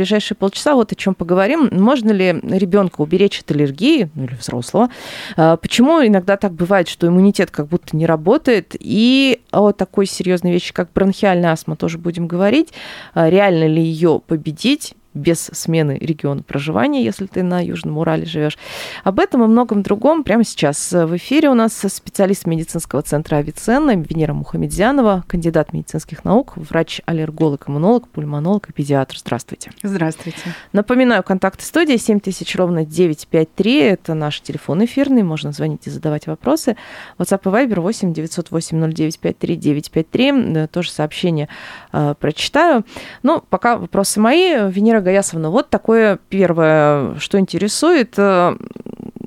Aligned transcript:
ближайшие 0.00 0.34
полчаса 0.34 0.74
вот 0.74 0.92
о 0.92 0.94
чем 0.94 1.14
поговорим. 1.14 1.68
Можно 1.72 2.10
ли 2.10 2.40
ребенка 2.42 3.02
уберечь 3.02 3.40
от 3.40 3.50
аллергии, 3.50 4.10
ну 4.14 4.24
или 4.24 4.34
взрослого? 4.34 4.88
А, 5.36 5.58
Почему 5.58 6.04
иногда 6.06 6.38
так 6.38 6.52
бывает, 6.52 6.88
что 6.88 7.06
иммунитет 7.06 7.50
как 7.50 7.66
будто 7.66 7.94
не 7.94 8.06
работает? 8.06 8.74
И 8.80 9.42
о 9.50 9.72
такой 9.72 10.06
серьезной 10.06 10.52
вещи, 10.52 10.72
как 10.72 10.90
бронхиальная 10.94 11.52
астма, 11.52 11.76
тоже 11.76 11.98
будем 11.98 12.26
говорить. 12.26 12.72
А, 13.12 13.28
Реально 13.28 13.66
ли 13.66 13.82
ее 13.82 14.22
победить? 14.26 14.94
Без 15.14 15.50
смены 15.52 15.98
региона 16.00 16.42
проживания, 16.42 17.04
если 17.04 17.26
ты 17.26 17.42
на 17.42 17.64
Южном 17.64 17.98
Урале 17.98 18.24
живешь. 18.24 18.58
Об 19.04 19.18
этом 19.18 19.42
и 19.42 19.46
многом 19.46 19.82
другом 19.82 20.24
прямо 20.24 20.44
сейчас 20.44 20.92
в 20.92 21.16
эфире 21.16 21.50
у 21.50 21.54
нас 21.54 21.72
специалист 21.74 22.46
медицинского 22.46 23.02
центра 23.02 23.36
Авиценна 23.36 23.96
Венера 23.96 24.32
Мухамедзянова, 24.34 25.24
кандидат 25.26 25.72
медицинских 25.72 26.24
наук, 26.24 26.52
врач-аллерголог, 26.56 27.68
иммунолог, 27.68 28.08
пульмонолог 28.08 28.70
и 28.70 28.72
педиатр. 28.72 29.16
Здравствуйте. 29.18 29.72
Здравствуйте. 29.82 30.38
Напоминаю, 30.72 31.22
контакты 31.22 31.64
студии 31.64 31.96
7000 31.96 32.56
ровно 32.56 32.84
953. 32.84 33.78
Это 33.80 34.14
наш 34.14 34.40
телефон 34.40 34.84
эфирный. 34.84 35.22
Можно 35.22 35.52
звонить 35.52 35.86
и 35.86 35.90
задавать 35.90 36.26
вопросы. 36.26 36.76
WhatsApp 37.18 37.40
и 37.44 37.66
Viber 37.66 37.80
8 37.80 38.12
908 38.12 38.92
0953 38.92 39.56
953. 39.56 40.66
Тоже 40.68 40.90
сообщение 40.90 41.48
э, 41.92 42.14
прочитаю. 42.18 42.84
Ну, 43.22 43.42
пока 43.48 43.76
вопросы 43.76 44.20
мои. 44.20 44.70
Венера 44.70 45.00
Гаясовна, 45.10 45.50
вот 45.50 45.70
такое 45.70 46.20
первое, 46.28 47.18
что 47.18 47.38
интересует. 47.38 48.14
Э, 48.16 48.56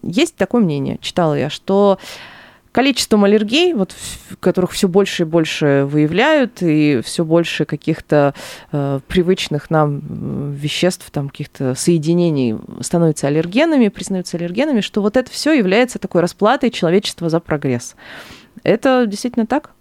Есть 0.01 0.37
такое 0.37 0.61
мнение, 0.61 0.97
читала 1.01 1.33
я, 1.37 1.49
что 1.49 1.99
количеством 2.71 3.25
аллергий, 3.25 3.73
вот, 3.73 3.93
которых 4.39 4.71
все 4.71 4.87
больше 4.87 5.23
и 5.23 5.25
больше 5.25 5.85
выявляют, 5.85 6.61
и 6.61 7.01
все 7.03 7.25
больше 7.25 7.65
каких-то 7.65 8.33
э, 8.71 8.99
привычных 9.07 9.69
нам 9.69 10.53
веществ, 10.53 11.11
там, 11.11 11.29
каких-то 11.29 11.75
соединений 11.75 12.55
становятся 12.79 13.27
аллергенами, 13.27 13.89
признаются 13.89 14.37
аллергенами, 14.37 14.79
что 14.79 15.01
вот 15.01 15.17
это 15.17 15.29
все 15.29 15.53
является 15.53 15.99
такой 15.99 16.21
расплатой 16.21 16.71
человечества 16.71 17.29
за 17.29 17.39
прогресс. 17.41 17.95
Это 18.63 19.05
действительно 19.05 19.45
так? 19.45 19.71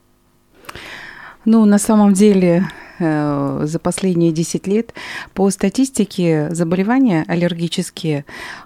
Ну, 1.44 1.64
на 1.64 1.78
самом 1.78 2.12
деле, 2.12 2.66
за 2.98 3.78
последние 3.82 4.32
10 4.32 4.66
лет 4.66 4.94
по 5.34 5.50
статистике 5.50 6.48
заболевания 6.50 7.24
аллергические 7.28 8.24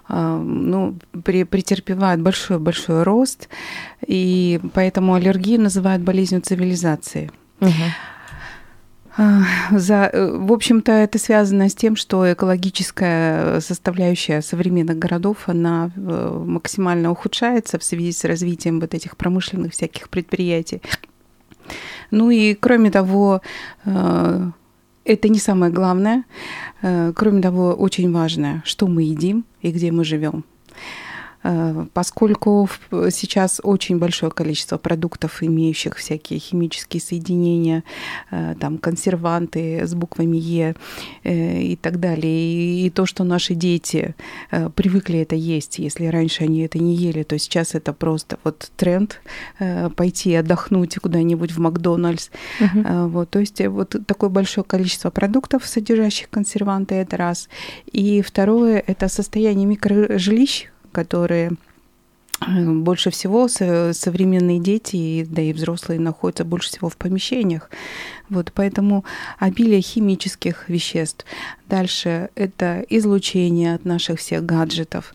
э, 0.09 0.37
ну, 0.37 0.95
пре- 1.13 1.45
претерпевают 1.45 2.21
большой-большой 2.21 3.03
рост, 3.03 3.49
и 4.05 4.59
поэтому 4.73 5.13
аллергию 5.13 5.61
называют 5.61 6.03
болезнью 6.03 6.41
цивилизации. 6.41 7.31
А, 9.17 9.41
За, 9.71 10.09
э, 10.13 10.37
в 10.37 10.53
общем-то, 10.53 10.91
это 10.91 11.17
связано 11.17 11.69
с 11.69 11.75
тем, 11.75 11.95
что 11.95 12.31
экологическая 12.31 13.59
составляющая 13.61 14.41
современных 14.41 14.99
городов, 14.99 15.49
она 15.49 15.89
э, 15.95 16.43
максимально 16.45 17.09
ухудшается 17.09 17.79
в 17.79 17.83
связи 17.83 18.11
с 18.11 18.23
развитием 18.25 18.79
вот 18.79 18.93
этих 18.93 19.17
промышленных 19.17 19.73
всяких 19.73 20.09
предприятий. 20.09 20.83
Ну 22.11 22.29
и 22.29 22.53
кроме 22.53 22.91
того, 22.91 23.41
э, 23.85 24.51
это 25.05 25.29
не 25.29 25.39
самое 25.39 25.71
главное. 25.71 26.23
Э, 26.81 27.13
Кроме 27.15 27.41
того, 27.41 27.73
очень 27.73 28.11
важно, 28.11 28.61
что 28.65 28.87
мы 28.87 29.03
едим 29.03 29.45
и 29.61 29.71
где 29.71 29.91
мы 29.91 30.03
живем. 30.03 30.43
Э, 31.47 31.85
Поскольку 31.93 32.69
сейчас 32.91 33.61
очень 33.63 33.99
большое 33.99 34.31
количество 34.31 34.77
продуктов, 34.77 35.41
имеющих 35.41 35.95
всякие 35.95 36.39
химические 36.39 37.01
соединения, 37.01 37.83
э, 38.31 38.55
там 38.59 38.77
консерванты 38.77 39.87
с 39.87 39.93
буквами 39.93 40.37
Е 40.37 40.75
э, 41.23 41.61
и 41.61 41.75
так 41.75 41.99
далее, 41.99 42.85
и, 42.85 42.89
то, 42.89 43.05
что 43.05 43.23
наши 43.23 43.53
дети 43.53 44.15
привыкли 44.75 45.19
это 45.19 45.35
есть, 45.35 45.79
если 45.79 46.07
раньше 46.07 46.43
они 46.43 46.61
это 46.61 46.79
не 46.79 46.95
ели, 46.95 47.23
то 47.23 47.37
сейчас 47.37 47.75
это 47.75 47.93
просто 47.93 48.37
вот 48.43 48.71
тренд 48.75 49.21
пойти 49.95 50.33
отдохнуть 50.35 50.95
куда-нибудь 50.95 51.51
в 51.51 51.59
Макдональдс, 51.59 52.29
а, 52.85 53.07
Вот, 53.07 53.29
то 53.29 53.39
есть 53.39 53.61
вот 53.67 53.95
такое 54.07 54.29
большое 54.29 54.65
количество 54.65 55.09
продуктов, 55.09 55.65
содержащих 55.65 56.29
консерванты, 56.29 56.95
это 56.95 57.17
раз. 57.17 57.49
И 57.91 58.21
второе, 58.21 58.83
это 58.87 59.07
состояние 59.09 59.67
микрожилищ, 59.67 60.67
которые 60.97 61.51
э, 62.41 62.65
больше 62.65 63.09
всего 63.11 63.47
со- 63.47 63.93
современные 63.93 64.59
дети, 64.59 65.27
да 65.29 65.41
и 65.43 65.53
взрослые 65.53 65.99
находятся 65.99 66.43
больше 66.43 66.69
всего 66.69 66.89
в 66.89 66.97
помещениях. 66.97 67.69
Вот, 68.29 68.51
поэтому 68.55 69.05
обилие 69.37 69.81
химических 69.81 70.69
веществ. 70.69 71.25
Дальше 71.69 72.29
это 72.35 72.83
излучение 72.89 73.75
от 73.75 73.85
наших 73.85 74.19
всех 74.19 74.43
гаджетов. 74.43 75.13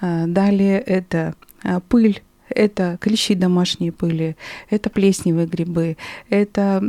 А, 0.00 0.26
Далее 0.26 0.78
это 0.78 1.34
а, 1.64 1.80
пыль, 1.80 2.22
это 2.54 2.98
клещи 3.00 3.34
домашние 3.34 3.92
пыли, 3.92 4.36
это 4.70 4.90
плесневые 4.90 5.46
грибы, 5.46 5.96
это 6.30 6.82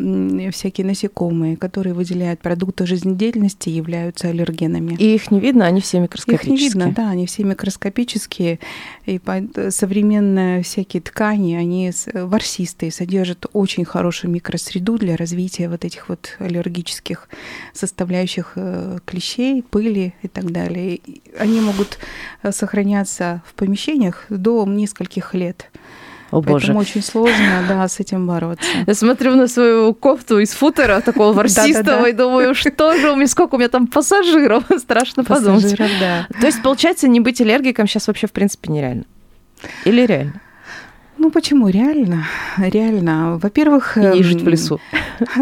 всякие 0.51 0.85
насекомые, 0.87 1.57
которые 1.57 1.93
выделяют 1.93 2.39
продукты 2.41 2.85
жизнедеятельности 2.85 3.69
и 3.69 3.73
являются 3.73 4.29
аллергенами. 4.29 4.95
И 4.99 5.15
их 5.15 5.31
не 5.31 5.39
видно, 5.39 5.65
они 5.65 5.81
все 5.81 5.97
Их 5.97 6.03
микроскопические. 6.03 6.51
не 6.51 6.63
видно, 6.63 6.93
да, 6.95 7.09
они 7.09 7.25
все 7.25 7.43
микроскопические, 7.43 8.59
и 9.05 9.19
по- 9.19 9.71
современные 9.71 10.63
всякие 10.63 11.01
ткани, 11.01 11.55
они 11.55 11.91
с- 11.91 12.07
ворсистые, 12.13 12.91
содержат 12.91 13.45
очень 13.53 13.85
хорошую 13.85 14.31
микросреду 14.31 14.97
для 14.97 15.15
развития 15.15 15.69
вот 15.69 15.85
этих 15.85 16.09
вот 16.09 16.35
аллергических 16.39 17.29
составляющих 17.73 18.53
э, 18.55 18.97
клещей, 19.05 19.63
пыли 19.63 20.13
и 20.21 20.27
так 20.27 20.51
далее. 20.51 20.95
И 20.95 21.21
Они 21.37 21.59
могут 21.61 21.97
э, 22.43 22.51
сохраняться 22.51 23.41
в 23.45 23.53
помещениях 23.53 24.25
до 24.29 24.65
нескольких 24.65 25.33
лет. 25.33 25.54
О, 26.31 26.41
боже. 26.41 26.67
Поэтому 26.67 26.79
очень 26.79 27.01
сложно, 27.01 27.63
да, 27.67 27.87
с 27.87 27.99
этим 27.99 28.27
бороться. 28.27 28.67
Я 28.87 28.93
смотрю 28.93 29.35
на 29.35 29.47
свою 29.47 29.93
кофту 29.93 30.39
из 30.39 30.53
футера, 30.53 31.01
такого 31.01 31.33
ворсистого, 31.33 32.09
и 32.09 32.13
думаю, 32.13 32.55
что 32.55 32.97
же 32.97 33.11
у 33.11 33.15
меня, 33.15 33.27
сколько 33.27 33.55
у 33.55 33.57
меня 33.57 33.69
там 33.69 33.87
пассажиров, 33.87 34.63
страшно 34.77 35.23
подумать. 35.23 35.77
Да. 35.99 36.27
То 36.39 36.47
есть, 36.47 36.61
получается, 36.61 37.07
не 37.07 37.19
быть 37.19 37.39
аллергиком 37.41 37.87
сейчас 37.87 38.07
вообще, 38.07 38.27
в 38.27 38.31
принципе, 38.31 38.71
нереально. 38.71 39.05
Или 39.85 40.05
реально? 40.05 40.41
Ну 41.17 41.31
почему? 41.31 41.69
Реально. 41.69 42.25
Реально. 42.57 43.39
Во-первых... 43.41 43.97
И 43.97 44.01
не 44.01 44.19
эм, 44.19 44.23
жить 44.23 44.41
в 44.41 44.47
лесу. 44.47 44.81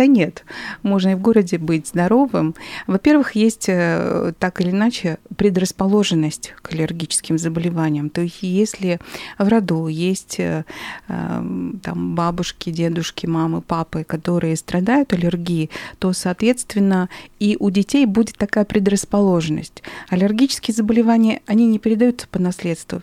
Да 0.00 0.06
нет, 0.06 0.44
можно 0.82 1.10
и 1.10 1.14
в 1.14 1.20
городе 1.20 1.58
быть 1.58 1.88
здоровым. 1.88 2.54
Во-первых, 2.86 3.34
есть 3.34 3.66
э, 3.68 4.32
так 4.38 4.60
или 4.60 4.70
иначе 4.70 5.18
предрасположенность 5.36 6.54
к 6.62 6.72
аллергическим 6.72 7.38
заболеваниям. 7.38 8.10
То 8.10 8.22
есть 8.22 8.42
если 8.42 9.00
в 9.38 9.48
роду 9.48 9.86
есть 9.88 10.38
э, 10.38 10.64
эм, 11.08 11.80
там 11.82 12.14
бабушки, 12.14 12.70
дедушки, 12.70 13.26
мамы, 13.26 13.60
папы, 13.60 14.04
которые 14.04 14.56
страдают 14.56 15.12
аллергией, 15.12 15.70
то, 15.98 16.12
соответственно, 16.12 17.08
и 17.38 17.56
у 17.58 17.70
детей 17.70 18.06
будет 18.06 18.36
такая 18.36 18.64
предрасположенность. 18.64 19.82
Аллергические 20.08 20.74
заболевания, 20.74 21.42
они 21.46 21.66
не 21.66 21.78
передаются 21.78 22.26
по 22.28 22.38
наследству. 22.38 23.02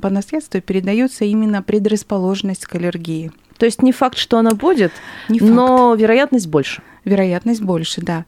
По 0.00 0.10
наследству 0.10 0.60
передается 0.60 1.24
именно 1.24 1.62
предрасположенность 1.62 2.66
к 2.66 2.74
аллергии. 2.74 3.32
То 3.58 3.66
есть 3.66 3.82
не 3.82 3.92
факт, 3.92 4.16
что 4.18 4.38
она 4.38 4.50
будет, 4.50 4.92
Не 5.28 5.38
факт. 5.40 5.52
но 5.52 5.94
вероятность 5.94 6.46
больше. 6.48 6.82
Вероятность 7.04 7.62
больше, 7.62 8.00
да. 8.02 8.24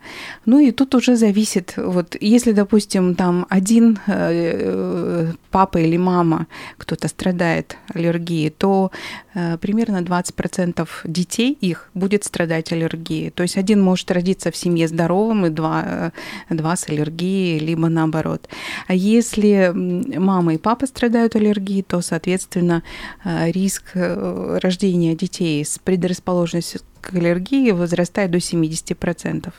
Ну 0.47 0.59
и 0.59 0.71
тут 0.71 0.95
уже 0.95 1.15
зависит, 1.17 1.75
вот 1.77 2.17
если, 2.21 2.53
допустим, 2.53 3.15
там 3.15 3.47
один 3.51 3.99
э, 4.07 5.33
папа 5.51 5.79
или 5.79 5.99
мама, 5.99 6.47
кто-то 6.79 7.09
страдает 7.09 7.77
аллергией, 7.95 8.51
то 8.51 8.91
э, 9.30 9.30
примерно 9.61 9.99
20% 9.99 10.89
детей 11.05 11.57
их 11.61 11.91
будет 11.95 12.25
страдать 12.25 12.73
аллергией. 12.73 13.31
То 13.31 13.43
есть 13.43 13.57
один 13.57 13.81
может 13.81 14.11
родиться 14.11 14.51
в 14.51 14.57
семье 14.57 14.89
здоровым, 14.89 15.47
и 15.47 15.51
два, 15.51 16.13
э, 16.49 16.55
два 16.55 16.77
с 16.77 16.89
аллергией, 16.89 17.59
либо 17.59 17.89
наоборот. 17.89 18.49
А 18.87 18.95
если 18.95 19.73
мама 19.75 20.55
и 20.55 20.59
папа 20.59 20.87
страдают 20.87 21.37
аллергией, 21.37 21.83
то, 21.83 22.01
соответственно, 22.01 22.83
э, 23.25 23.51
риск 23.53 23.93
э, 23.95 24.59
рождения 24.63 25.15
детей 25.15 25.65
с 25.65 25.79
предрасположенностью 25.79 26.81
к 27.01 27.15
аллергии 27.15 27.71
возрастает 27.71 28.31
до 28.31 28.39
70%. 28.39 29.53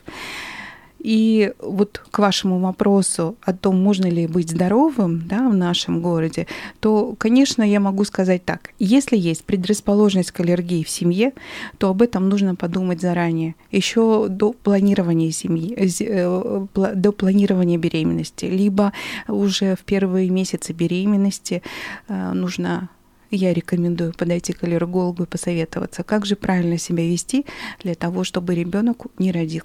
И 1.04 1.52
вот 1.60 2.02
к 2.12 2.20
вашему 2.20 2.60
вопросу 2.60 3.36
о 3.42 3.54
том, 3.54 3.82
можно 3.82 4.06
ли 4.06 4.28
быть 4.28 4.52
здоровым 4.52 5.28
да, 5.28 5.50
в 5.50 5.56
нашем 5.56 6.00
городе, 6.02 6.46
то, 6.80 7.16
конечно, 7.18 7.64
я 7.64 7.80
могу 7.80 8.04
сказать 8.04 8.46
так. 8.46 8.70
Если 8.78 9.18
есть 9.18 9.44
предрасположенность 9.44 10.32
к 10.32 10.40
аллергии 10.42 10.84
в 10.84 10.90
семье, 10.90 11.34
то 11.80 11.90
об 11.90 12.04
этом 12.04 12.30
нужно 12.30 12.56
подумать 12.56 13.02
заранее, 13.02 13.56
еще 13.72 14.28
до 14.30 14.54
планирования 14.54 15.32
семьи, 15.32 15.76
э, 15.76 16.68
до 16.96 17.12
планирования 17.12 17.80
беременности, 17.80 18.46
либо 18.46 18.94
уже 19.28 19.76
в 19.76 19.80
первые 19.80 20.30
месяцы 20.30 20.72
беременности 20.72 21.64
э, 22.08 22.34
нужно 22.34 22.90
я 23.32 23.54
рекомендую 23.54 24.14
подойти 24.14 24.54
к 24.54 24.64
аллергологу 24.64 25.24
и 25.24 25.26
посоветоваться, 25.26 26.04
как 26.04 26.26
же 26.26 26.36
правильно 26.36 26.78
себя 26.78 27.06
вести 27.08 27.46
для 27.82 27.96
того, 27.96 28.24
чтобы 28.24 28.54
ребенок 28.54 29.06
не 29.18 29.32
родил 29.32 29.64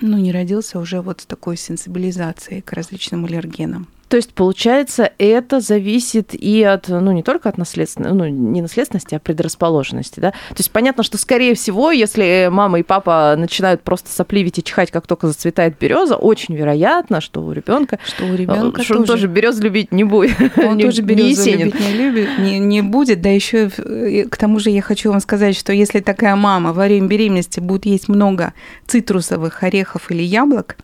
ну, 0.00 0.18
не 0.18 0.32
родился 0.32 0.78
уже 0.78 1.00
вот 1.00 1.20
с 1.20 1.26
такой 1.26 1.56
сенсибилизацией 1.56 2.62
к 2.62 2.72
различным 2.72 3.24
аллергенам. 3.24 3.86
То 4.14 4.18
есть, 4.18 4.32
получается, 4.32 5.10
это 5.18 5.58
зависит 5.58 6.34
и 6.34 6.62
от, 6.62 6.86
ну, 6.86 7.10
не 7.10 7.24
только 7.24 7.48
от 7.48 7.58
наследственности, 7.58 8.14
ну, 8.14 8.28
не 8.28 8.62
наследственности, 8.62 9.16
а 9.16 9.18
предрасположенности, 9.18 10.20
да? 10.20 10.30
То 10.30 10.58
есть, 10.58 10.70
понятно, 10.70 11.02
что, 11.02 11.18
скорее 11.18 11.56
всего, 11.56 11.90
если 11.90 12.46
мама 12.48 12.78
и 12.78 12.84
папа 12.84 13.34
начинают 13.36 13.82
просто 13.82 14.10
сопливить 14.12 14.60
и 14.60 14.62
чихать, 14.62 14.92
как 14.92 15.08
только 15.08 15.26
зацветает 15.26 15.80
береза, 15.80 16.14
очень 16.14 16.54
вероятно, 16.54 17.20
что 17.20 17.42
у 17.42 17.50
ребенка 17.50 17.98
что 18.04 18.24
у 18.26 18.36
ребенка 18.36 18.84
что 18.84 18.94
тоже, 18.94 19.06
тоже 19.08 19.26
берез 19.26 19.58
любить 19.58 19.90
не 19.90 20.04
будет. 20.04 20.36
Он 20.58 20.78
тоже 20.78 21.02
березу 21.02 21.50
любить 21.50 21.74
не 21.80 21.94
любит, 21.94 22.28
не, 22.38 22.60
не 22.60 22.82
будет. 22.82 23.20
Да 23.20 23.30
еще 23.30 23.68
к 23.68 24.36
тому 24.36 24.60
же 24.60 24.70
я 24.70 24.80
хочу 24.80 25.10
вам 25.10 25.18
сказать, 25.18 25.56
что 25.56 25.72
если 25.72 25.98
такая 25.98 26.36
мама 26.36 26.72
во 26.72 26.84
время 26.84 27.08
беременности 27.08 27.58
будет 27.58 27.84
есть 27.84 28.06
много 28.06 28.52
цитрусовых 28.86 29.64
орехов 29.64 30.08
или 30.12 30.22
яблок, 30.22 30.76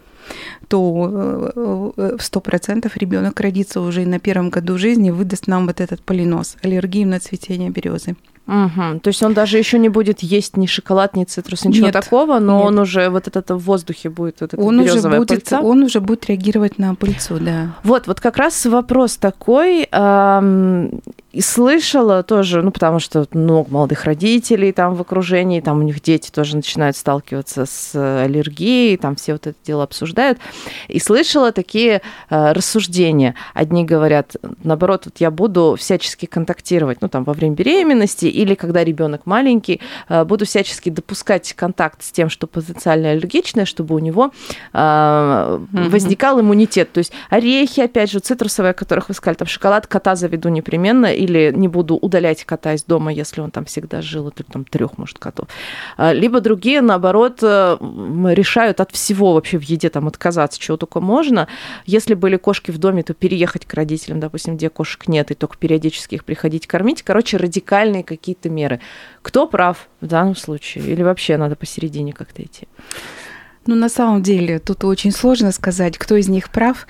то 0.69 1.53
э, 1.57 1.93
э, 1.97 2.17
в 2.19 2.23
сто 2.23 2.41
процентов 2.41 2.97
ребенок 2.97 3.41
родится 3.41 3.81
уже 3.81 4.07
на 4.07 4.19
первом 4.19 4.51
году 4.51 4.79
жизни, 4.79 5.11
выдаст 5.11 5.47
нам 5.47 5.67
вот 5.67 5.81
этот 5.81 6.03
полинос, 6.03 6.57
аллергию 6.63 7.09
на 7.09 7.21
цветение 7.21 7.71
березы. 7.71 8.17
Угу. 8.51 9.01
То 9.01 9.09
есть 9.09 9.23
он 9.23 9.33
даже 9.33 9.59
еще 9.59 9.79
не 9.79 9.89
будет 9.89 10.21
есть 10.21 10.57
ни 10.57 10.67
шоколад, 10.67 11.15
ни 11.15 11.23
цитрус, 11.23 11.65
ничего 11.65 11.87
нет, 11.87 11.93
такого, 11.93 12.41
но 12.41 12.59
нет. 12.59 12.67
он 12.67 12.79
уже 12.81 13.09
вот 13.09 13.29
этот 13.29 13.51
в 13.51 13.59
воздухе 13.59 14.11
будет 14.11 14.41
вот 14.41 14.55
это 14.55 14.61
он 14.61 14.81
уже 14.81 15.01
будет, 15.09 15.29
пыльца. 15.29 15.61
Он 15.61 15.85
уже 15.85 16.01
будет 16.01 16.27
реагировать 16.27 16.77
на 16.77 16.97
пыльцу, 16.97 17.39
да. 17.39 17.77
Вот, 17.85 18.09
вот 18.09 18.21
как 18.21 18.37
раз 18.37 18.67
вопрос 18.67 19.19
такой. 19.19 19.87
Эм, 19.93 21.01
и 21.33 21.41
слышала 21.41 22.25
тоже, 22.25 22.61
ну, 22.61 22.73
потому 22.73 22.99
что 22.99 23.25
много 23.33 23.71
молодых 23.71 24.05
родителей 24.05 24.73
там 24.73 24.97
в 24.97 25.01
окружении, 25.01 25.61
там 25.61 25.79
у 25.79 25.83
них 25.83 26.03
дети 26.03 26.29
тоже 26.31 26.57
начинают 26.57 26.97
сталкиваться 26.97 27.67
с 27.67 27.95
аллергией, 27.95 28.97
там 28.97 29.15
все 29.15 29.33
вот 29.33 29.47
это 29.47 29.57
дело 29.65 29.85
обсуждают. 29.85 30.39
И 30.89 30.99
слышала 30.99 31.53
такие 31.53 32.03
э, 32.31 32.53
рассуждения. 32.53 33.37
Одни 33.55 33.85
говорят, 33.85 34.35
наоборот, 34.65 35.03
вот 35.05 35.19
я 35.19 35.31
буду 35.31 35.77
всячески 35.79 36.27
контактировать, 36.27 37.01
ну, 37.01 37.09
там, 37.09 37.23
во 37.23 37.33
время 37.33 37.55
беременности 37.55 38.27
или 38.41 38.55
когда 38.55 38.83
ребенок 38.83 39.27
маленький, 39.27 39.81
э, 40.09 40.25
буду 40.25 40.47
всячески 40.47 40.89
допускать 40.89 41.53
контакт 41.53 42.03
с 42.03 42.11
тем, 42.11 42.31
что 42.31 42.47
потенциально 42.47 43.11
аллергичное, 43.11 43.67
чтобы 43.67 43.95
у 43.95 43.99
него 43.99 44.33
э, 44.73 45.61
возникал 45.73 46.41
иммунитет. 46.41 46.93
То 46.93 46.99
есть 46.99 47.13
орехи, 47.29 47.81
опять 47.81 48.11
же, 48.11 48.19
цитрусовые, 48.21 48.71
о 48.71 48.75
которых 48.75 49.09
вы 49.09 49.15
сказали, 49.15 49.37
там 49.37 49.49
шоколад 49.49 49.87
кота 49.87 50.15
заведу 50.15 50.49
непременно, 50.49 51.07
или 51.07 51.53
не 51.55 51.69
буду 51.69 51.97
удалять 51.97 52.45
кота 52.45 52.73
из 52.73 52.85
дома, 52.85 53.13
если 53.13 53.43
он 53.43 53.51
там 53.51 53.65
всегда 53.67 54.01
жил, 54.01 54.29
это 54.29 54.43
там 54.45 54.65
трех, 54.65 54.97
может, 54.97 55.19
котов. 55.19 55.49
А, 55.97 56.13
либо 56.13 56.41
другие, 56.41 56.81
наоборот, 56.81 57.41
э, 57.43 57.77
решают 58.35 58.81
от 58.81 58.91
всего 58.93 59.35
вообще 59.35 59.59
в 59.59 59.63
еде 59.63 59.91
там 59.91 60.09
отказаться, 60.09 60.59
чего 60.59 60.77
только 60.77 61.01
можно. 61.01 61.47
Если 61.85 62.15
были 62.15 62.37
кошки 62.37 62.71
в 62.71 62.79
доме, 62.79 63.03
то 63.03 63.13
переехать 63.13 63.67
к 63.67 63.75
родителям, 63.75 64.21
допустим, 64.21 64.57
где 64.57 64.71
кошек 64.71 65.09
нет, 65.09 65.31
и 65.31 65.35
только 65.35 65.57
периодически 65.59 66.15
их 66.15 66.25
приходить 66.25 66.67
кормить. 66.67 67.03
Короче, 67.03 67.37
радикальные 67.37 68.03
какие-то 68.31 68.51
меры. 68.51 68.81
Кто 69.23 69.47
прав 69.47 69.89
в 70.01 70.07
данном 70.07 70.37
случае? 70.37 70.85
Или 70.85 71.03
вообще 71.03 71.37
надо 71.37 71.57
посередине 71.57 72.13
как-то 72.13 72.43
идти? 72.43 72.67
Ну, 73.67 73.75
на 73.75 73.89
самом 73.89 74.23
деле, 74.23 74.59
тут 74.59 74.85
очень 74.85 75.13
сложно 75.13 75.53
сказать, 75.53 75.99
кто 75.99 76.17
из 76.17 76.29
них 76.29 76.51
прав. 76.51 76.87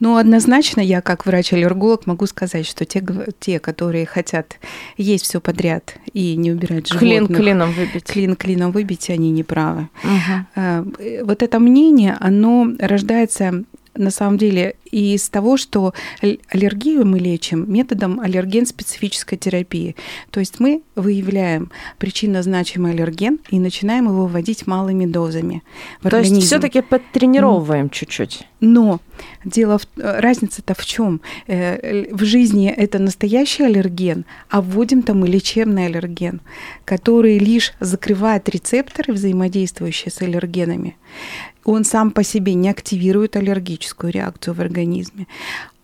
Но 0.00 0.16
однозначно 0.16 0.80
я, 0.80 1.00
как 1.02 1.26
врач-аллерголог, 1.26 2.06
могу 2.06 2.26
сказать, 2.26 2.66
что 2.66 2.84
те, 2.86 3.04
те 3.38 3.58
которые 3.58 4.06
хотят 4.06 4.58
есть 4.96 5.24
все 5.24 5.40
подряд 5.40 5.96
и 6.14 6.36
не 6.36 6.52
убирать 6.52 6.88
животных... 6.88 7.26
Клин 7.26 7.26
клином 7.26 7.72
выбить. 7.72 8.04
Клин 8.04 8.36
клином 8.36 8.72
выбить, 8.72 9.10
они 9.10 9.30
не 9.30 9.44
правы. 9.44 9.88
Угу. 10.02 10.94
Вот 11.24 11.42
это 11.42 11.58
мнение, 11.58 12.16
оно 12.20 12.68
рождается 12.78 13.64
на 13.94 14.10
самом 14.10 14.38
деле 14.38 14.76
из 14.94 15.28
того, 15.28 15.56
что 15.56 15.92
аллергию 16.48 17.04
мы 17.04 17.18
лечим 17.18 17.70
методом 17.70 18.20
аллерген-специфической 18.20 19.36
терапии. 19.36 19.96
То 20.30 20.40
есть 20.40 20.60
мы 20.60 20.82
выявляем 20.94 21.70
причинно-значимый 21.98 22.92
аллерген 22.92 23.40
и 23.50 23.58
начинаем 23.58 24.06
его 24.06 24.26
вводить 24.26 24.66
малыми 24.66 25.06
дозами. 25.06 25.62
В 26.00 26.10
То 26.10 26.20
есть 26.20 26.42
все-таки 26.42 26.80
подтренировываем 26.80 27.90
чуть-чуть. 27.90 28.46
Но 28.60 29.00
дело 29.44 29.78
в 29.78 29.86
разница-то 29.96 30.74
в 30.74 30.86
чем? 30.86 31.20
Э, 31.46 32.14
в 32.14 32.24
жизни 32.24 32.70
это 32.70 32.98
настоящий 32.98 33.64
аллерген, 33.64 34.24
а 34.48 34.62
вводим 34.62 35.02
там 35.02 35.20
мы 35.20 35.28
лечебный 35.28 35.86
аллерген, 35.86 36.40
который 36.84 37.38
лишь 37.38 37.72
закрывает 37.80 38.48
рецепторы, 38.48 39.12
взаимодействующие 39.12 40.10
с 40.10 40.22
аллергенами 40.22 40.96
он 41.64 41.84
сам 41.84 42.10
по 42.10 42.22
себе 42.22 42.54
не 42.54 42.68
активирует 42.68 43.36
аллергическую 43.36 44.12
реакцию 44.12 44.54
в 44.54 44.60
организме, 44.60 44.83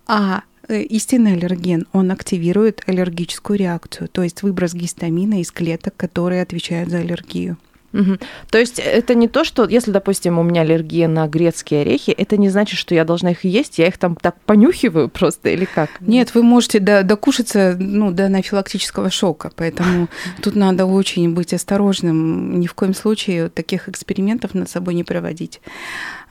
а 0.06 0.42
э, 0.68 0.82
истинный 0.82 1.34
аллерген, 1.34 1.86
он 1.92 2.10
активирует 2.10 2.82
аллергическую 2.86 3.58
реакцию, 3.58 4.08
то 4.08 4.22
есть 4.22 4.42
выброс 4.42 4.74
гистамина 4.74 5.40
из 5.40 5.50
клеток, 5.50 5.94
которые 5.96 6.42
отвечают 6.42 6.90
за 6.90 6.98
аллергию. 6.98 7.56
Угу. 7.92 8.18
То 8.50 8.58
есть 8.58 8.78
это 8.78 9.14
не 9.14 9.26
то, 9.26 9.44
что 9.44 9.68
если, 9.68 9.90
допустим, 9.90 10.38
у 10.38 10.42
меня 10.42 10.62
аллергия 10.62 11.08
на 11.08 11.26
грецкие 11.26 11.80
орехи, 11.82 12.10
это 12.10 12.36
не 12.36 12.48
значит, 12.48 12.78
что 12.78 12.94
я 12.94 13.04
должна 13.04 13.32
их 13.32 13.44
есть, 13.44 13.78
я 13.78 13.88
их 13.88 13.98
там 13.98 14.16
так 14.16 14.36
понюхиваю 14.46 15.08
просто 15.08 15.50
или 15.50 15.64
как? 15.64 15.90
Нет, 16.00 16.34
вы 16.34 16.42
можете 16.42 16.78
докушаться 16.78 17.76
ну, 17.78 18.12
до 18.12 18.26
анафилактического 18.26 19.10
шока, 19.10 19.50
поэтому 19.56 20.08
тут 20.42 20.54
надо 20.54 20.86
очень 20.86 21.34
быть 21.34 21.52
осторожным, 21.52 22.60
ни 22.60 22.66
в 22.66 22.74
коем 22.74 22.94
случае 22.94 23.48
таких 23.48 23.88
экспериментов 23.88 24.54
над 24.54 24.70
собой 24.70 24.94
не 24.94 25.04
проводить. 25.04 25.60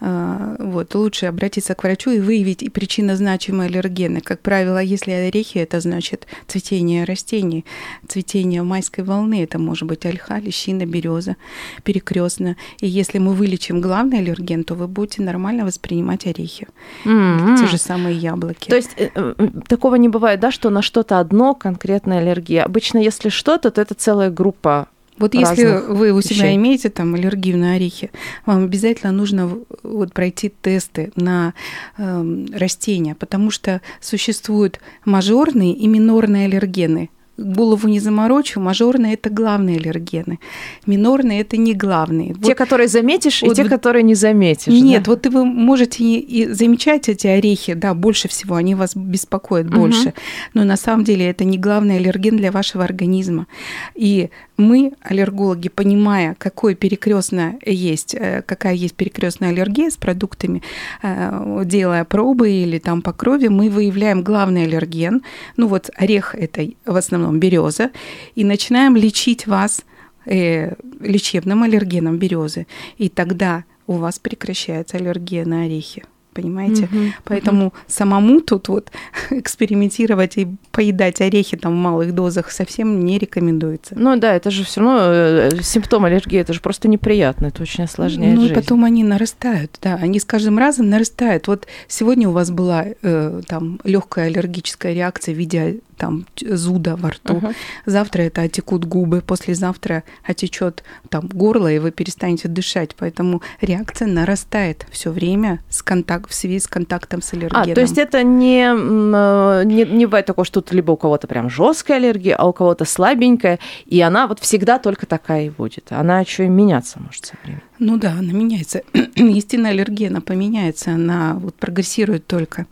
А, 0.01 0.56
вот, 0.59 0.95
лучше 0.95 1.25
обратиться 1.25 1.75
к 1.75 1.83
врачу 1.83 2.11
и 2.11 2.19
выявить 2.19 2.63
и 2.63 2.69
причинно-значимые 2.69 3.67
аллергены. 3.67 4.21
Как 4.21 4.39
правило, 4.39 4.79
если 4.79 5.11
орехи, 5.11 5.57
это 5.57 5.81
значит 5.81 6.25
цветение 6.47 7.03
растений, 7.03 7.65
цветение 8.07 8.63
майской 8.63 9.03
волны, 9.03 9.44
это 9.44 9.59
может 9.59 9.88
быть 9.88 10.06
ольха, 10.06 10.39
лещина, 10.39 10.85
береза, 10.85 11.35
перекрестно. 11.84 12.56
И 12.80 12.88
если 12.88 13.19
мы 13.19 13.34
вылечим 13.34 13.81
главный 13.81 14.19
аллерген, 14.19 14.63
то 14.63 14.75
вы 14.75 14.88
будете 14.88 15.22
нормально 15.22 15.66
воспринимать 15.66 16.28
орехи. 16.28 16.68
Mm-hmm. 17.06 17.57
Те 17.59 17.68
же 17.68 17.78
самые 17.78 18.16
яблоки. 18.16 18.69
То 18.69 18.76
есть 18.76 18.92
э, 18.97 19.09
э, 19.14 19.33
такого 19.68 19.95
не 19.95 20.09
бывает, 20.09 20.40
да, 20.40 20.52
что 20.52 20.69
на 20.69 20.81
что-то 20.81 21.19
одно 21.19 21.54
конкретная 21.54 22.19
аллергия. 22.19 22.64
Обычно, 22.64 22.97
если 22.97 23.30
что-то, 23.30 23.71
то 23.71 23.81
это 23.81 23.94
целая 23.94 24.30
группа 24.30 24.88
вот 25.19 25.33
если 25.33 25.81
вы 25.88 26.14
у 26.14 26.21
себя 26.21 26.45
вещей. 26.45 26.56
имеете 26.56 26.90
там 26.90 27.14
аллергию 27.14 27.57
на 27.57 27.73
орехи, 27.73 28.09
вам 28.45 28.64
обязательно 28.64 29.12
нужно 29.12 29.52
вот 29.83 30.14
пройти 30.14 30.52
тесты 30.62 31.12
на 31.16 31.54
э, 31.97 32.45
растения, 32.54 33.16
потому 33.16 33.52
что 33.52 33.81
существуют 34.00 34.80
мажорные 35.04 35.73
и 35.73 35.88
минорные 35.88 36.45
аллергены 36.45 37.09
голову 37.40 37.88
не 37.88 38.00
заморочу, 38.00 38.60
мажорные– 38.60 39.14
это 39.16 39.30
главные 39.30 39.78
аллергены, 39.78 40.40
минорные– 40.86 41.42
это 41.42 41.58
не 41.58 41.74
главные. 41.74 42.34
Те, 42.34 42.50
вот, 42.50 42.58
которые 42.58 42.88
заметишь, 42.88 43.42
вот, 43.42 43.52
и 43.52 43.56
те, 43.56 43.64
вот, 43.64 43.69
которые 43.69 44.04
не 44.04 44.16
заметишь. 44.16 44.74
Нет, 44.74 45.04
да? 45.04 45.12
вот 45.12 45.26
вы 45.28 45.46
можете 45.46 46.04
и 46.04 46.48
замечать 46.48 47.10
эти 47.10 47.28
орехи, 47.28 47.74
да, 47.74 47.94
больше 47.94 48.28
всего, 48.28 48.56
они 48.56 48.76
вас 48.76 48.96
беспокоят 48.96 49.68
угу. 49.68 49.80
больше, 49.80 50.14
но 50.54 50.64
на 50.64 50.78
самом 50.78 51.04
деле 51.04 51.30
это 51.30 51.44
не 51.44 51.58
главный 51.58 51.98
аллерген 51.98 52.38
для 52.38 52.52
вашего 52.52 52.84
организма. 52.84 53.48
И 53.96 54.30
мы, 54.59 54.94
аллергологи, 55.01 55.69
понимая, 55.69 56.35
какой 56.37 56.75
перекрестно 56.75 57.57
есть, 57.66 58.13
э, 58.13 58.44
какая 58.45 58.73
есть 58.73 58.95
перекрестная 58.95 59.49
аллергия 59.49 59.89
с 59.89 59.97
продуктами, 59.97 60.61
э, 61.01 61.63
делая 61.66 62.04
пробы 62.04 62.51
или 62.51 62.78
там 62.78 63.01
по 63.01 63.13
крови, 63.13 63.47
мы 63.47 63.69
выявляем 63.69 64.21
главный 64.21 64.66
аллерген. 64.66 65.23
Ну 65.57 65.68
вот 65.68 65.89
орех– 65.95 66.35
это 66.37 66.68
в 66.85 66.95
основном 66.95 67.39
береза, 67.39 67.92
и 68.35 68.44
начинаем 68.44 68.95
лечить 68.95 69.47
вас 69.47 69.85
э, 70.25 70.73
лечебным 70.99 71.63
аллергеном 71.63 72.18
березы. 72.18 72.68
И 72.97 73.09
тогда 73.09 73.63
у 73.87 73.94
вас 73.94 74.19
прекращается 74.19 74.97
аллергия 74.97 75.45
на 75.45 75.63
орехи. 75.63 76.04
Понимаете? 76.33 76.88
Мгм. 76.92 77.14
Поэтому 77.24 77.74
самому 77.88 78.42
тут 78.42 78.68
вот 78.69 78.92
экспериментировать 79.30 80.38
и 80.38 80.48
поедать 80.71 81.21
орехи 81.21 81.57
там 81.57 81.74
в 81.74 81.78
малых 81.78 82.14
дозах 82.14 82.52
совсем 82.52 83.04
не 83.04 83.18
рекомендуется. 83.18 83.95
Ну 83.98 84.18
да, 84.18 84.36
это 84.36 84.52
же 84.52 84.64
все 84.64 84.81
равно 84.81 85.00
э, 85.02 85.50
симптом 85.62 86.06
аллергии, 86.06 86.40
это 86.40 86.54
же 86.54 86.62
просто 86.62 86.88
неприятно, 86.88 87.48
это 87.48 87.62
очень 87.62 87.83
осложняет 87.83 88.36
ну 88.36 88.42
жизнь. 88.42 88.54
и 88.54 88.56
потом 88.56 88.83
они 88.83 89.04
нарастают, 89.04 89.78
да, 89.81 89.95
они 89.95 90.19
с 90.19 90.26
каждым 90.26 90.57
разом 90.57 90.90
нарастают. 90.90 91.48
Вот 91.48 91.68
сегодня 91.88 92.30
у 92.30 92.31
вас 92.31 92.52
была 92.52 92.86
э, 93.02 93.42
там 93.48 93.80
легкая 93.83 94.28
аллергическая 94.28 94.94
реакция 94.94 95.33
в 95.33 95.38
виде 95.38 95.80
там 96.00 96.26
зуда 96.40 96.95
во 96.95 97.09
рту. 97.12 97.38
Ага. 97.38 97.54
Завтра 97.86 98.24
это 98.24 98.42
отекут 98.42 98.86
губы, 98.86 99.21
послезавтра 99.21 100.04
отечет 100.24 100.83
там 101.09 101.28
горло, 101.28 101.71
и 101.71 101.78
вы 101.78 101.92
перестанете 101.92 102.48
дышать. 102.48 102.95
Поэтому 102.98 103.42
реакция 103.62 104.07
нарастает 104.07 104.88
все 104.92 105.12
время 105.12 105.59
с 105.69 105.83
контакт, 106.19 106.31
в 106.31 106.33
связи 106.35 106.59
с 106.59 106.68
контактом 106.68 107.21
с 107.21 107.33
А, 107.33 107.38
аллергеном. 107.38 107.73
то 107.73 107.81
есть 107.81 107.97
это 107.97 108.23
не, 108.23 108.64
э, 108.66 109.64
не, 109.66 109.85
не 109.85 110.06
бывает 110.06 110.26
такого, 110.26 110.45
что 110.45 110.61
тут 110.61 110.73
либо 110.73 110.92
у 110.92 110.97
кого-то 110.97 111.28
прям 111.28 111.49
жесткая 111.49 111.97
аллергия, 111.97 112.35
а 112.35 112.45
у 112.47 112.54
кого-то 112.54 112.85
слабенькая, 112.85 113.59
и 113.85 113.99
она 114.02 114.28
вот 114.28 114.40
всегда 114.40 114.80
только 114.80 115.06
такая 115.06 115.45
и 115.45 115.49
будет. 115.49 115.88
Она 115.92 116.19
еще 116.19 116.45
и 116.45 116.49
меняться 116.49 116.99
может 116.99 117.26
со 117.26 117.33
временем. 117.44 117.64
Ну 117.80 117.97
да, 117.97 118.11
она 118.11 118.33
меняется. 118.33 118.81
Естественная 118.94 119.71
аллергия, 119.71 120.09
она 120.09 120.21
поменяется, 120.21 120.92
она 120.92 121.35
вот 121.35 121.56
прогрессирует 121.56 122.28
только. 122.28 122.66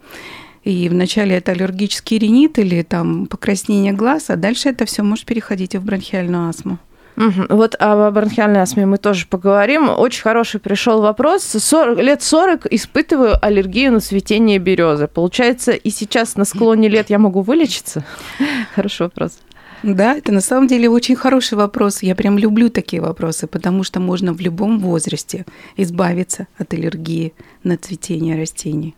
И 0.63 0.89
вначале 0.89 1.35
это 1.37 1.53
аллергический 1.53 2.17
ринит 2.17 2.59
или 2.59 2.81
там 2.83 3.27
покраснение 3.27 3.93
глаз, 3.93 4.29
а 4.29 4.35
дальше 4.35 4.69
это 4.69 4.85
все 4.85 5.01
может 5.01 5.25
переходить 5.25 5.75
и 5.75 5.77
в 5.77 5.85
бронхиальную 5.85 6.49
астму. 6.49 6.77
Вот 7.17 7.75
о 7.79 8.11
бронхиальной 8.11 8.61
астме 8.61 8.85
мы 8.85 8.97
тоже 8.97 9.25
поговорим. 9.27 9.89
Очень 9.89 10.21
хороший 10.21 10.59
пришел 10.59 11.01
вопрос. 11.01 11.43
40, 11.43 11.97
лет 11.99 12.21
40 12.21 12.67
испытываю 12.67 13.43
аллергию 13.43 13.91
на 13.91 13.99
цветение 13.99 14.59
березы. 14.59 15.07
Получается, 15.07 15.71
и 15.71 15.89
сейчас 15.89 16.35
на 16.35 16.45
склоне 16.45 16.89
лет 16.89 17.09
я 17.09 17.17
могу 17.17 17.41
вылечиться? 17.41 18.05
Хороший 18.75 19.03
вопрос. 19.03 19.39
Да, 19.83 20.15
это 20.15 20.31
на 20.31 20.41
самом 20.41 20.67
деле 20.67 20.89
очень 20.89 21.15
хороший 21.15 21.53
вопрос. 21.57 22.01
Я 22.03 22.15
прям 22.15 22.37
люблю 22.37 22.69
такие 22.69 23.01
вопросы, 23.01 23.47
потому 23.47 23.83
что 23.83 23.99
можно 23.99 24.33
в 24.33 24.39
любом 24.41 24.79
возрасте 24.79 25.45
избавиться 25.77 26.47
от 26.57 26.73
аллергии 26.73 27.33
на 27.63 27.77
цветение 27.77 28.37
растений. 28.37 28.95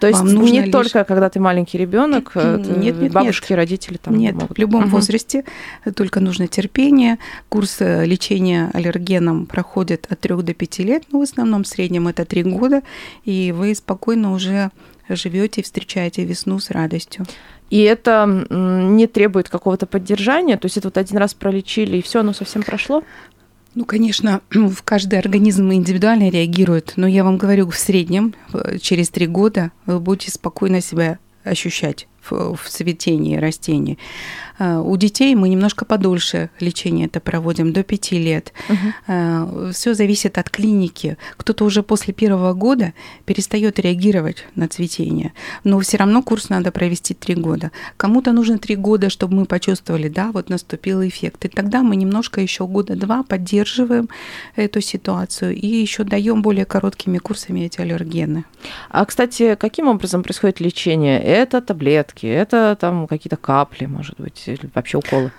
То 0.00 0.06
есть 0.06 0.20
Вам 0.20 0.32
нужно 0.34 0.52
не 0.52 0.60
лишь- 0.62 0.72
только 0.72 1.04
когда 1.04 1.28
ты 1.30 1.40
маленький 1.40 1.78
ребенок, 1.78 2.32
Нет, 2.34 2.66
нет, 3.00 3.12
бабушки, 3.12 3.52
родители 3.52 3.96
там 3.96 4.16
Нет, 4.16 4.34
могут. 4.34 4.56
в 4.56 4.60
любом 4.60 4.82
Мгм. 4.82 4.90
возрасте 4.90 5.44
только 5.94 6.20
нужно 6.20 6.46
терпение. 6.46 7.18
Курс 7.48 7.76
э, 7.80 8.04
лечения 8.04 8.70
аллергеном 8.72 9.46
проходит 9.46 10.06
от 10.10 10.20
3 10.20 10.42
до 10.42 10.54
5 10.54 10.84
лет, 10.84 11.04
но 11.12 11.18
в 11.20 11.22
основном 11.22 11.64
в 11.64 11.68
среднем 11.68 12.08
это 12.08 12.24
3 12.24 12.42
года, 12.44 12.82
и 13.24 13.52
вы 13.52 13.74
спокойно 13.74 14.32
уже 14.32 14.70
живете 15.16 15.60
и 15.60 15.64
встречаете 15.64 16.24
весну 16.24 16.58
с 16.58 16.70
радостью. 16.70 17.26
И 17.70 17.80
это 17.82 18.26
не 18.50 19.06
требует 19.06 19.48
какого-то 19.48 19.86
поддержания, 19.86 20.56
то 20.56 20.66
есть 20.66 20.76
это 20.76 20.88
вот 20.88 20.98
один 20.98 21.18
раз 21.18 21.34
пролечили, 21.34 21.98
и 21.98 22.02
все, 22.02 22.20
оно 22.20 22.32
совсем 22.32 22.62
прошло? 22.62 23.04
Ну, 23.74 23.84
конечно, 23.84 24.40
в 24.50 24.82
каждый 24.82 25.18
организм 25.18 25.72
индивидуально 25.72 26.30
реагирует, 26.30 26.94
но 26.96 27.06
я 27.06 27.22
вам 27.24 27.38
говорю, 27.38 27.70
в 27.70 27.76
среднем 27.76 28.34
э, 28.52 28.78
через 28.78 29.10
три 29.10 29.26
года 29.26 29.70
вы 29.86 30.00
будете 30.00 30.32
спокойно 30.32 30.80
себя 30.80 31.18
ощущать 31.44 32.08
в, 32.22 32.56
в 32.56 32.68
цветении 32.68 33.36
растений. 33.36 33.98
Э, 34.58 34.78
У 34.78 34.96
детей 34.96 35.34
мы 35.34 35.48
немножко 35.48 35.84
подольше 35.84 36.50
лечение 36.60 37.06
это 37.06 37.20
проводим, 37.20 37.72
до 37.72 37.82
пяти 37.82 38.18
лет. 38.18 38.52
Все 39.72 39.94
зависит 39.94 40.38
от 40.38 40.50
клиники. 40.50 41.16
Кто-то 41.36 41.64
уже 41.64 41.82
после 41.82 42.12
первого 42.12 42.52
года 42.52 42.92
перестает 43.24 43.78
реагировать 43.78 44.44
на 44.54 44.68
цветение, 44.68 45.32
но 45.64 45.78
все 45.80 45.96
равно 45.96 46.22
курс 46.22 46.48
надо 46.48 46.70
провести 46.72 47.14
три 47.14 47.34
года. 47.34 47.70
Кому-то 47.96 48.32
нужно 48.32 48.58
три 48.58 48.76
года, 48.76 49.10
чтобы 49.10 49.34
мы 49.34 49.44
почувствовали, 49.46 50.08
да, 50.08 50.30
вот 50.32 50.48
наступил 50.50 51.06
эффект. 51.06 51.44
И 51.44 51.48
тогда 51.48 51.82
мы 51.82 51.96
немножко 51.96 52.40
еще 52.40 52.66
года 52.66 52.96
два 52.96 53.22
поддерживаем 53.22 54.08
эту 54.56 54.80
ситуацию 54.80 55.54
и 55.54 55.66
еще 55.66 56.04
даем 56.04 56.42
более 56.42 56.64
короткими 56.64 57.18
курсами 57.18 57.60
эти 57.60 57.80
аллергены. 57.80 58.44
А, 58.90 59.04
кстати, 59.04 59.56
каким 59.58 59.88
образом 59.88 60.22
происходит 60.22 60.60
лечение? 60.60 61.20
Это 61.20 61.60
таблетки, 62.10 62.26
это 62.26 62.76
там 62.80 63.06
какие-то 63.06 63.36
капли, 63.36 63.86
может 63.86 64.20
быть, 64.20 64.42
или 64.46 64.70
вообще 64.74 64.98
уколы? 64.98 65.32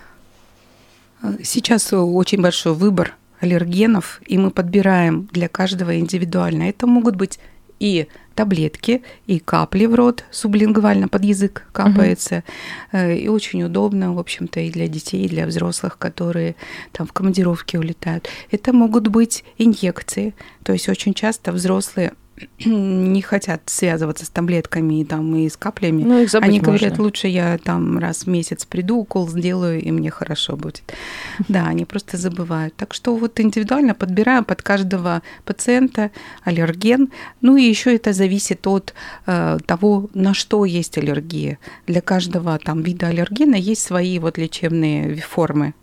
Сейчас 1.42 1.92
очень 1.92 2.42
большой 2.42 2.74
выбор 2.74 3.14
аллергенов, 3.40 4.20
и 4.26 4.38
мы 4.38 4.50
подбираем 4.50 5.28
для 5.32 5.48
каждого 5.48 5.98
индивидуально. 5.98 6.68
Это 6.68 6.86
могут 6.86 7.16
быть 7.16 7.38
и 7.80 8.06
таблетки, 8.34 9.02
и 9.26 9.40
капли 9.40 9.86
в 9.86 9.94
рот, 9.94 10.24
сублингвально 10.30 11.08
под 11.08 11.24
язык 11.24 11.66
капается. 11.72 12.44
Э, 12.92 13.16
И 13.16 13.28
очень 13.28 13.64
удобно, 13.64 14.14
в 14.14 14.18
общем-то, 14.18 14.60
и 14.60 14.70
для 14.70 14.86
детей, 14.88 15.26
и 15.26 15.28
для 15.28 15.46
взрослых, 15.46 15.98
которые 15.98 16.54
там 16.92 17.06
в 17.06 17.12
командировке 17.12 17.78
улетают. 17.78 18.28
Это 18.52 18.72
могут 18.72 19.08
быть 19.08 19.44
инъекции. 19.58 20.34
То 20.62 20.72
есть 20.72 20.88
очень 20.88 21.12
часто 21.12 21.52
взрослые 21.52 22.12
не 22.64 23.22
хотят 23.22 23.62
связываться 23.66 24.24
с 24.24 24.30
таблетками 24.30 25.00
и, 25.00 25.04
там, 25.04 25.34
и 25.36 25.48
с 25.48 25.56
каплями. 25.56 26.02
Ну, 26.02 26.22
их 26.22 26.30
забыть 26.30 26.48
Они 26.48 26.58
можно. 26.58 26.72
говорят, 26.72 26.98
лучше 26.98 27.28
я 27.28 27.58
там 27.58 27.98
раз 27.98 28.24
в 28.24 28.26
месяц 28.26 28.64
приду, 28.64 28.98
укол 28.98 29.28
сделаю, 29.28 29.80
и 29.80 29.90
мне 29.90 30.10
хорошо 30.10 30.56
будет. 30.56 30.82
Да, 31.48 31.66
они 31.66 31.84
просто 31.84 32.16
забывают. 32.16 32.74
Так 32.76 32.94
что 32.94 33.14
вот 33.16 33.38
индивидуально 33.40 33.94
подбираем 33.94 34.44
под 34.44 34.62
каждого 34.62 35.22
пациента 35.44 36.10
аллерген. 36.44 37.10
Ну 37.40 37.56
и 37.56 37.62
еще 37.62 37.94
это 37.94 38.12
зависит 38.12 38.66
от 38.66 38.94
э, 39.26 39.58
того, 39.66 40.08
на 40.14 40.34
что 40.34 40.64
есть 40.64 40.96
аллергия. 40.98 41.58
Для 41.86 42.00
каждого 42.00 42.58
там 42.58 42.82
вида 42.82 43.08
аллергена 43.08 43.56
есть 43.56 43.82
свои 43.82 44.18
вот 44.18 44.38
лечебные 44.38 45.16
формы. 45.16 45.74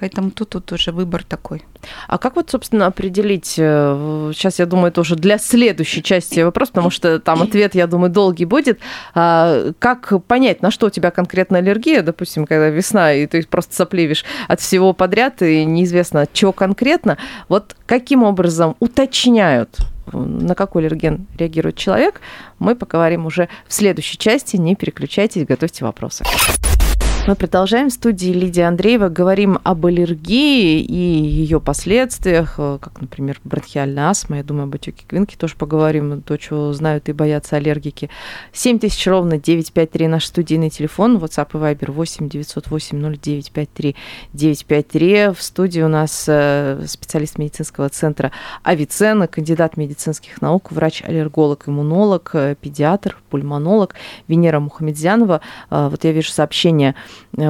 Поэтому 0.00 0.30
тут, 0.30 0.50
тут 0.50 0.72
уже 0.72 0.92
выбор 0.92 1.24
такой. 1.24 1.62
А 2.06 2.18
как 2.18 2.36
вот, 2.36 2.50
собственно, 2.50 2.86
определить, 2.86 3.54
э, 3.58 4.32
сейчас, 4.34 4.58
я 4.58 4.66
думаю, 4.66 4.88
это 4.88 5.00
уже 5.00 5.16
для 5.16 5.38
следующей 5.38 6.02
части 6.02 6.40
вопрос, 6.40 6.68
потому 6.68 6.90
что 6.90 7.18
там 7.20 7.42
ответ, 7.42 7.74
я 7.74 7.86
думаю, 7.86 8.10
долгий 8.10 8.44
будет, 8.44 8.78
А, 9.14 9.72
как 9.78 10.12
понять, 10.26 10.62
на 10.62 10.70
что 10.70 10.86
у 10.86 10.90
тебя 10.90 11.10
конкретно 11.10 11.58
аллергия, 11.58 12.02
допустим, 12.02 12.46
когда 12.46 12.68
весна, 12.68 13.12
и 13.12 13.26
ты 13.26 13.46
просто 13.46 13.74
сопливишь 13.74 14.24
от 14.48 14.60
всего 14.60 14.92
подряд, 14.92 15.42
и 15.42 15.64
неизвестно, 15.64 16.22
от 16.22 16.32
чего 16.32 16.52
конкретно, 16.52 17.18
вот 17.48 17.76
каким 17.86 18.22
образом 18.22 18.76
уточняют, 18.80 19.78
на 20.12 20.54
какой 20.54 20.82
аллерген 20.82 21.26
реагирует 21.36 21.76
человек, 21.76 22.20
мы 22.58 22.74
поговорим 22.74 23.26
уже 23.26 23.48
в 23.66 23.74
следующей 23.74 24.18
части, 24.18 24.56
не 24.56 24.74
переключайтесь, 24.74 25.46
готовьте 25.46 25.84
вопросы. 25.84 26.24
Мы 27.28 27.34
продолжаем 27.34 27.90
в 27.90 27.92
студии 27.92 28.30
Лидия 28.30 28.64
Андреева. 28.68 29.10
Говорим 29.10 29.58
об 29.62 29.84
аллергии 29.84 30.80
и 30.80 30.94
ее 30.94 31.60
последствиях, 31.60 32.54
э, 32.56 32.78
как, 32.80 33.02
например, 33.02 33.38
бронхиальная 33.44 34.08
астма. 34.08 34.38
Я 34.38 34.42
думаю, 34.42 34.64
об 34.64 34.74
отеке 34.76 35.04
квинки 35.06 35.36
тоже 35.36 35.54
поговорим, 35.54 36.22
то, 36.22 36.38
чего 36.38 36.72
знают 36.72 37.10
и 37.10 37.12
боятся 37.12 37.56
аллергики. 37.56 38.08
7000 38.54 39.06
ровно 39.08 39.36
953 39.36 40.08
наш 40.08 40.24
студийный 40.24 40.70
телефон, 40.70 41.18
WhatsApp 41.18 41.50
и 41.52 41.56
Viber 41.58 41.92
8 41.92 42.30
908 42.30 42.98
0953 43.18 43.94
953. 44.32 45.34
В 45.34 45.42
студии 45.42 45.82
у 45.82 45.88
нас 45.88 46.24
э, 46.28 46.82
специалист 46.86 47.36
медицинского 47.36 47.90
центра 47.90 48.32
Авиценна, 48.62 49.26
кандидат 49.26 49.76
медицинских 49.76 50.40
наук, 50.40 50.72
врач-аллерголог, 50.72 51.68
иммунолог, 51.68 52.30
э, 52.32 52.54
педиатр, 52.58 53.18
пульмонолог 53.28 53.94
Венера 54.28 54.60
Мухамедзянова. 54.60 55.42
Вот 55.68 56.04
я 56.04 56.12
вижу 56.12 56.30
сообщение 56.30 56.94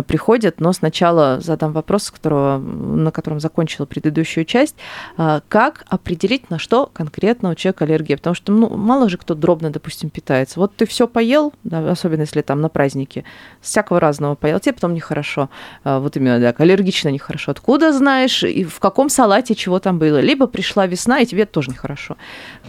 приходят, 0.07 0.61
но 0.61 0.73
сначала 0.73 1.41
задам 1.41 1.73
вопрос, 1.73 2.11
которого, 2.11 2.59
на 2.59 3.11
котором 3.11 3.41
закончила 3.41 3.87
предыдущую 3.87 4.45
часть. 4.45 4.77
А, 5.17 5.43
Как 5.49 5.85
определить, 5.89 6.51
на 6.51 6.59
что 6.59 6.87
конкретно 6.93 7.51
у 7.51 7.55
человека 7.55 7.85
аллергия? 7.85 8.17
Потому 8.17 8.35
что 8.35 8.53
ну, 8.53 8.77
мало 8.77 9.09
же 9.09 9.19
кто 9.19 9.35
дробно, 9.35 9.71
допустим, 9.71 10.11
питается. 10.11 10.61
Вот 10.61 10.75
ты 10.77 10.87
все 10.87 11.07
поел, 11.07 11.53
особенно 11.71 12.23
если 12.23 12.43
там 12.43 12.61
на 12.61 12.69
празднике, 12.69 13.25
всякого 13.61 14.01
разного 14.01 14.35
поел, 14.35 14.61
тебе 14.61 14.75
потом 14.75 14.95
нехорошо. 14.95 15.49
А, 15.85 16.01
Вот 16.01 16.17
именно 16.17 16.41
так, 16.41 16.61
аллергично 16.61 17.09
нехорошо. 17.09 17.53
Откуда 17.53 17.93
знаешь, 17.93 18.43
и 18.45 18.65
в 18.65 18.79
каком 18.81 19.09
салате 19.09 19.55
чего 19.55 19.79
там 19.79 19.99
было? 19.99 20.21
Либо 20.21 20.47
пришла 20.47 20.87
весна, 20.87 21.21
и 21.21 21.27
тебе 21.27 21.47
тоже 21.47 21.71
нехорошо. 21.71 22.17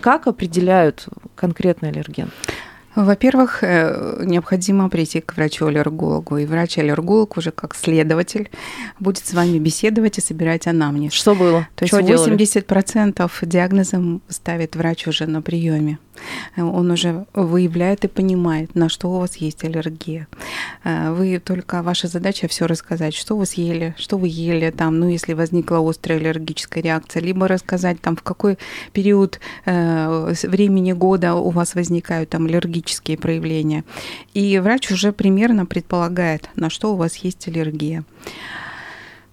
Как 0.01 0.27
определяют 0.27 1.08
конкретный 1.36 1.89
аллерген? 1.89 2.29
Во-первых, 3.06 3.60
э, 3.63 4.24
необходимо 4.25 4.89
прийти 4.89 5.22
к 5.22 5.38
врачу-аллергологу, 5.38 6.38
и 6.38 6.46
врач-аллерголог 6.46 7.38
уже 7.38 7.51
как 7.51 7.74
следователь 7.74 8.50
будет 9.00 9.25
с 9.25 9.34
вами 9.34 9.58
беседовать 9.58 10.18
и 10.18 10.22
собирать 10.22 10.68
анамнез. 10.68 11.13
Что 11.13 11.34
было? 11.34 11.65
То 11.75 11.86
есть 11.86 11.94
Что 11.94 12.03
делали? 12.03 12.36
80% 12.36 13.32
диагнозом 13.44 14.22
ставит 14.27 14.75
врач 14.75 15.08
уже 15.08 15.27
на 15.27 15.41
приеме. 15.41 15.98
Он 16.58 16.92
уже 16.92 17.26
выявляет 17.34 18.06
и 18.06 18.08
понимает, 18.08 18.76
на 18.76 18.90
что 18.90 19.10
у 19.10 19.20
вас 19.20 19.38
есть 19.38 19.64
аллергия. 19.64 20.28
Э, 20.84 21.12
Вы 21.12 21.40
только 21.40 21.82
ваша 21.84 22.08
задача 22.08 22.48
все 22.48 22.68
рассказать, 22.68 23.16
что 23.16 23.38
вы 23.38 23.46
съели, 23.46 23.96
что 23.98 24.18
вы 24.18 24.28
ели 24.28 24.72
там, 24.72 25.00
ну 25.00 25.08
если 25.08 25.34
возникла 25.34 25.80
острая 25.88 26.20
аллергическая 26.20 26.84
реакция, 26.84 27.22
либо 27.22 27.48
рассказать 27.48 28.02
там 28.02 28.16
в 28.16 28.24
какой 28.24 28.58
период 28.94 29.40
э, 29.66 30.34
времени 30.44 30.94
года 30.94 31.36
у 31.36 31.50
вас 31.50 31.76
возникают 31.76 32.30
там 32.30 32.46
аллергические 32.46 33.18
проявления. 33.18 33.84
И 34.34 34.60
врач 34.60 34.92
уже 34.92 35.12
примерно 35.12 35.66
предполагает, 35.66 36.50
на 36.56 36.70
что 36.70 36.94
у 36.94 36.96
вас 36.96 37.16
есть 37.18 37.48
аллергия. 37.48 38.04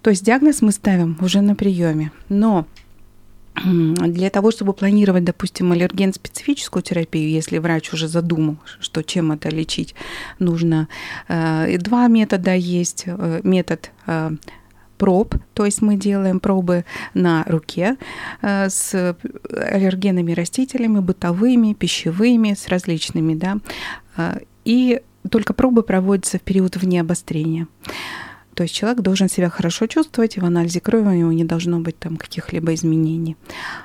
То 0.01 0.11
есть 0.11 0.23
диагноз 0.23 0.61
мы 0.61 0.71
ставим 0.71 1.17
уже 1.19 1.41
на 1.41 1.55
приеме. 1.55 2.11
Но 2.29 2.65
для 3.65 4.29
того, 4.29 4.51
чтобы 4.51 4.73
планировать, 4.73 5.23
допустим, 5.23 5.71
аллерген-специфическую 5.71 6.83
терапию, 6.83 7.29
если 7.29 7.57
врач 7.57 7.93
уже 7.93 8.07
задумал, 8.07 8.57
что 8.79 9.03
чем 9.03 9.31
это 9.31 9.49
лечить, 9.49 9.95
нужно 10.39 10.87
э, 11.27 11.77
два 11.77 12.07
метода 12.07 12.53
есть. 12.53 13.03
Э, 13.07 13.41
Метод 13.43 13.91
э, 14.07 14.31
проб, 14.97 15.35
то 15.53 15.65
есть 15.65 15.81
мы 15.81 15.95
делаем 15.95 16.39
пробы 16.39 16.83
на 17.13 17.43
руке 17.47 17.97
с 18.41 19.15
аллергенными 19.53 20.31
растителями, 20.31 20.99
бытовыми, 20.99 21.73
пищевыми, 21.73 22.55
с 22.55 22.67
различными, 22.67 23.35
да, 23.35 23.59
и 24.65 25.01
только 25.29 25.53
пробы 25.53 25.83
проводятся 25.83 26.39
в 26.39 26.41
период 26.41 26.77
вне 26.77 27.01
обострения. 27.01 27.67
То 28.57 28.63
есть 28.63 28.73
человек 28.73 29.01
должен 29.01 29.29
себя 29.29 29.49
хорошо 29.49 29.85
чувствовать, 29.85 30.37
и 30.37 30.39
в 30.39 30.45
анализе 30.45 30.79
крови 30.79 31.07
у 31.07 31.11
него 31.11 31.31
не 31.31 31.43
должно 31.43 31.79
быть 31.79 31.99
там 31.99 32.17
каких-либо 32.17 32.73
изменений. 32.73 33.35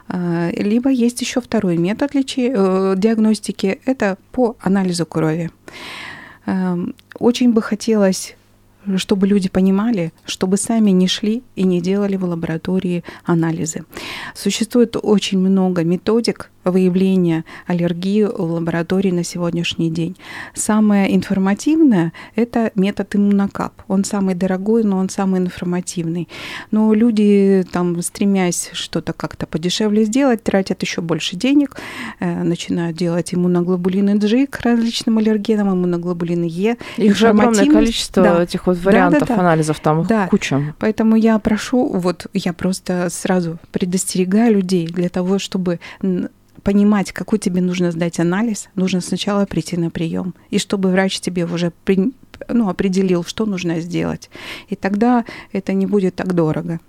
А, 0.09 0.51
Либо 0.57 0.89
есть 0.89 1.21
еще 1.21 1.41
второй 1.43 1.77
метод 1.77 2.15
лечи- 2.15 2.51
э, 2.57 2.95
диагностики, 2.97 3.81
это 3.85 4.17
по 4.31 4.57
анализу 4.61 5.05
крови. 5.05 5.51
Эм, 6.47 6.95
Очень 7.19 7.53
бы 7.53 7.61
хотелось 7.61 8.37
чтобы 8.97 9.29
люди 9.29 9.49
понимали, 9.49 10.13
чтобы 10.25 10.57
сами 10.57 10.91
не 10.91 11.07
шли 11.07 11.43
и 11.57 11.65
не 11.65 11.81
делали 11.81 12.17
в 12.17 12.25
лаборатории 12.25 13.05
анализы. 13.25 13.85
Существует 14.35 14.97
очень 15.03 15.39
много 15.39 15.85
методик 15.85 16.51
выявления 16.65 17.45
аллергии 17.67 18.25
в 18.25 18.41
лаборатории 18.53 19.11
на 19.11 19.25
сегодняшний 19.25 19.91
день. 19.91 20.17
Самое 20.55 21.15
информативное– 21.15 22.13
это 22.37 22.71
метод 22.75 23.15
иммунокап. 23.17 23.83
Он 23.89 24.05
самый 24.05 24.35
дорогой, 24.35 24.85
но 24.85 24.99
он 24.99 25.09
самый 25.09 25.41
информативный. 25.41 26.29
Но 26.71 26.93
люди, 26.95 27.65
там, 27.73 28.01
стремясь 28.03 28.71
что-то 28.73 29.13
как-то 29.13 29.47
подешевле 29.47 30.05
сделать, 30.05 30.43
тратят 30.43 30.83
еще 30.83 31.01
больше 31.01 31.37
денег, 31.37 31.77
э, 32.21 32.43
начинают 32.43 32.97
делать 32.97 33.35
иммуноглобулины 33.35 34.17
G 34.17 34.47
к 34.47 34.61
различным 34.61 35.19
аллергенам, 35.19 35.73
иммуноглобулины 35.73 36.45
Е. 36.45 36.77
Их 36.97 37.17
же 37.17 37.29
огромное 37.29 37.67
количество 37.67 38.23
Да. 38.23 38.43
этих 38.43 38.67
вот 38.67 38.77
Да, 38.79 38.83
вариантов 38.85 39.29
да, 39.29 39.35
да. 39.35 39.41
анализов, 39.41 39.81
там 39.81 40.03
их 40.03 40.09
Да. 40.09 40.27
куча. 40.29 40.75
Поэтому 40.79 41.17
я 41.17 41.39
прошу, 41.39 41.89
вот 41.89 42.27
я 42.33 42.53
просто 42.53 43.09
сразу 43.11 43.59
предостерегаю 43.73 44.55
людей 44.55 44.87
для 44.87 45.09
того, 45.09 45.39
чтобы 45.39 45.81
понимать, 46.63 47.13
какой 47.13 47.39
тебе 47.39 47.61
нужно 47.61 47.91
сдать 47.91 48.21
анализ, 48.21 48.69
нужно 48.75 49.01
сначала 49.01 49.45
прийти 49.47 49.77
на 49.77 49.91
прием. 49.91 50.35
И 50.51 50.59
чтобы 50.59 50.91
врач 50.91 51.21
тебе 51.21 51.45
уже 51.45 51.73
при- 51.85 52.13
ну, 52.49 52.69
определил, 52.69 53.25
что 53.25 53.47
нужно 53.47 53.81
сделать. 53.81 54.31
И 54.69 54.77
тогда 54.77 55.25
это 55.53 55.73
не 55.73 55.87
будет 55.87 56.15
так 56.17 56.35
дорого. 56.35 56.81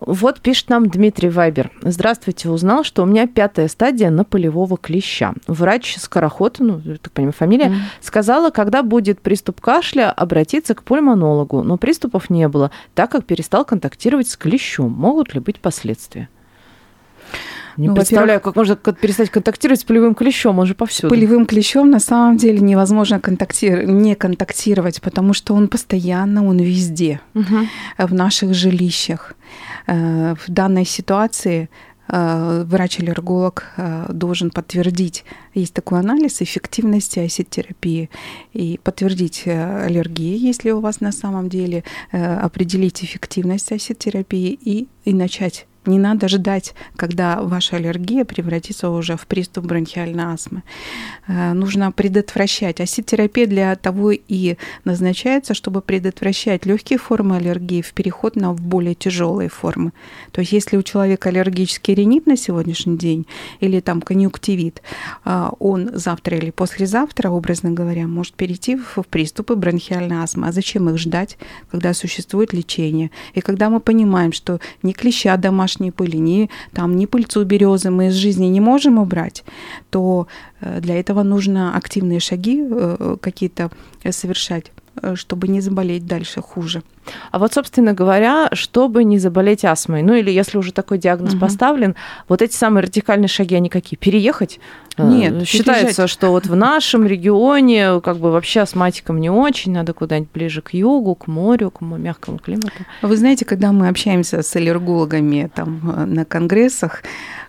Вот 0.00 0.40
пишет 0.40 0.68
нам 0.68 0.88
Дмитрий 0.88 1.28
Вайбер. 1.28 1.72
Здравствуйте, 1.82 2.48
узнал, 2.50 2.84
что 2.84 3.02
у 3.02 3.06
меня 3.06 3.26
пятая 3.26 3.66
стадия 3.66 4.10
на 4.10 4.22
полевого 4.22 4.76
клеща. 4.76 5.34
Врач 5.48 5.96
Скороход, 5.98 6.58
ну, 6.60 6.80
так 7.02 7.12
понимаю, 7.12 7.32
фамилия, 7.32 7.68
Мгм. 7.70 7.78
сказала, 8.00 8.50
когда 8.50 8.84
будет 8.84 9.20
приступ 9.20 9.60
кашля, 9.60 10.12
обратиться 10.12 10.76
к 10.76 10.84
пульмонологу. 10.84 11.64
Но 11.64 11.78
приступов 11.78 12.30
не 12.30 12.46
было, 12.46 12.70
так 12.94 13.10
как 13.10 13.24
перестал 13.26 13.64
контактировать 13.64 14.28
с 14.28 14.36
клещом. 14.36 14.92
Могут 14.92 15.34
ли 15.34 15.40
быть 15.40 15.58
последствия? 15.58 16.28
Не 17.78 17.88
Ну, 17.88 17.94
представляю, 17.94 18.40
как 18.40 18.56
можно 18.56 18.74
перестать 18.76 19.30
контактировать 19.30 19.80
с 19.80 19.84
полевым 19.84 20.14
клещом, 20.14 20.58
он 20.58 20.66
же 20.66 20.74
повсюду. 20.74 21.08
полевым 21.08 21.46
клещом 21.46 21.90
на 21.90 22.00
самом 22.00 22.36
деле 22.36 22.58
невозможно 22.60 23.16
контакти- 23.20 23.84
не 23.86 24.14
контактировать, 24.16 25.00
потому 25.00 25.32
что 25.32 25.54
он 25.54 25.68
постоянно, 25.68 26.44
он 26.46 26.58
везде. 26.58 27.20
Мгм. 27.34 27.68
в 27.98 28.14
наших 28.14 28.52
жилищах. 28.54 29.34
Э, 29.86 30.34
В 30.34 30.50
данной 30.50 30.84
ситуации 30.84 31.68
э, 32.10 32.64
врач-аллерголог 32.66 33.64
э, 33.76 34.06
должен 34.12 34.50
подтвердить, 34.50 35.24
есть 35.54 35.74
такой 35.74 35.98
анализ 36.00 36.40
эффективности 36.42 37.18
асид-терапии, 37.20 38.08
и 38.54 38.80
подтвердить 38.82 39.46
аллергии, 39.46 40.36
если 40.48 40.70
у 40.72 40.80
вас 40.80 41.00
на 41.00 41.12
самом 41.12 41.48
деле, 41.48 41.84
определить 42.12 43.04
эффективность 43.04 43.70
асид-терапии 43.72 44.58
и, 44.64 44.88
и 45.04 45.12
начать. 45.14 45.66
Не 45.88 45.98
надо 45.98 46.28
ждать, 46.28 46.74
когда 46.96 47.40
ваша 47.40 47.76
аллергия 47.76 48.26
превратится 48.26 48.90
уже 48.90 49.16
в 49.16 49.26
приступ 49.26 49.64
бронхиальной 49.64 50.24
астмы. 50.24 50.62
Э, 51.26 51.54
Нужно 51.54 51.92
предотвращать. 51.92 52.80
Асид-терапия 52.80 53.46
для 53.46 53.74
того 53.74 54.12
и 54.12 54.56
назначается, 54.84 55.54
чтобы 55.54 55.80
предотвращать 55.80 56.66
легкие 56.66 56.98
формы 56.98 57.36
аллергии 57.36 57.80
в 57.80 57.94
переход 57.94 58.36
на 58.36 58.52
более 58.52 58.94
тяжелые 58.94 59.48
формы. 59.48 59.92
То 60.32 60.42
есть, 60.42 60.52
если 60.52 60.76
у 60.76 60.82
человека 60.82 61.30
аллергический 61.30 61.94
ринит 61.94 62.26
на 62.26 62.36
сегодняшний 62.36 62.98
день 62.98 63.26
или 63.60 63.80
там 63.80 64.02
конъюнктивит, 64.02 64.82
а, 65.24 65.54
он 65.58 65.90
завтра 65.94 66.36
или 66.36 66.50
послезавтра, 66.50 67.30
образно 67.30 67.70
говоря, 67.70 68.06
может 68.06 68.34
перейти 68.34 68.76
в 68.76 69.06
приступы 69.08 69.56
бронхиальной 69.56 70.18
астмы. 70.18 70.48
А 70.48 70.52
зачем 70.52 70.90
их 70.90 70.98
ждать, 70.98 71.38
когда 71.70 71.94
существует 71.94 72.52
лечение? 72.52 73.10
И 73.32 73.40
когда 73.40 73.70
мы 73.70 73.80
понимаем, 73.80 74.32
что 74.34 74.60
ни 74.82 74.92
клеща 74.92 75.38
домашней 75.78 75.90
пыли, 75.90 76.18
ни, 76.18 76.48
там, 76.72 76.96
ни 76.96 77.06
пыльцу 77.06 77.44
березы 77.44 77.90
мы 77.90 78.06
из 78.06 78.14
жизни 78.14 78.46
не 78.46 78.60
можем 78.60 78.98
убрать, 78.98 79.44
то 79.90 80.26
э, 80.60 80.80
для 80.80 80.94
этого 80.94 81.22
нужно 81.22 81.76
активные 81.76 82.20
шаги 82.20 82.62
э, 82.70 83.16
какие-то 83.20 83.70
э, 84.04 84.12
совершать, 84.12 84.72
э, 85.02 85.16
чтобы 85.16 85.48
не 85.48 85.60
заболеть 85.60 86.06
дальше 86.06 86.40
хуже. 86.40 86.82
А 87.30 87.38
вот, 87.38 87.52
собственно 87.54 87.92
говоря, 87.94 88.48
чтобы 88.52 89.04
не 89.04 89.18
заболеть 89.18 89.64
астмой, 89.64 90.02
ну 90.02 90.14
или 90.14 90.30
если 90.30 90.58
уже 90.58 90.72
такой 90.72 90.98
диагноз 90.98 91.32
Мгм. 91.32 91.40
поставлен, 91.40 91.94
вот 92.28 92.42
эти 92.42 92.54
самые 92.54 92.84
радикальные 92.84 93.28
шаги, 93.28 93.54
они 93.54 93.68
какие? 93.68 93.96
Переехать? 93.98 94.60
Э, 94.96 95.06
Нет, 95.06 95.46
Считается, 95.46 95.82
переезжать. 95.84 96.10
что 96.10 96.30
вот 96.30 96.46
в 96.46 96.56
нашем 96.56 97.06
регионе 97.06 98.00
как 98.00 98.16
бы 98.18 98.32
вообще 98.32 98.60
астматикам 98.60 99.20
не 99.20 99.30
очень, 99.30 99.72
надо 99.72 99.92
куда-нибудь 99.92 100.30
ближе 100.34 100.60
к 100.60 100.72
югу, 100.74 101.14
к 101.14 101.28
морю, 101.28 101.70
к 101.70 101.80
мягкому 101.82 102.38
климату. 102.38 102.72
Вы 103.02 103.16
знаете, 103.16 103.44
когда 103.44 103.70
мы 103.72 103.88
общаемся 103.88 104.42
с 104.42 104.56
аллергологами 104.56 105.50
там 105.54 105.80
э, 105.96 106.04
на 106.04 106.24
конгрессах, 106.24 107.02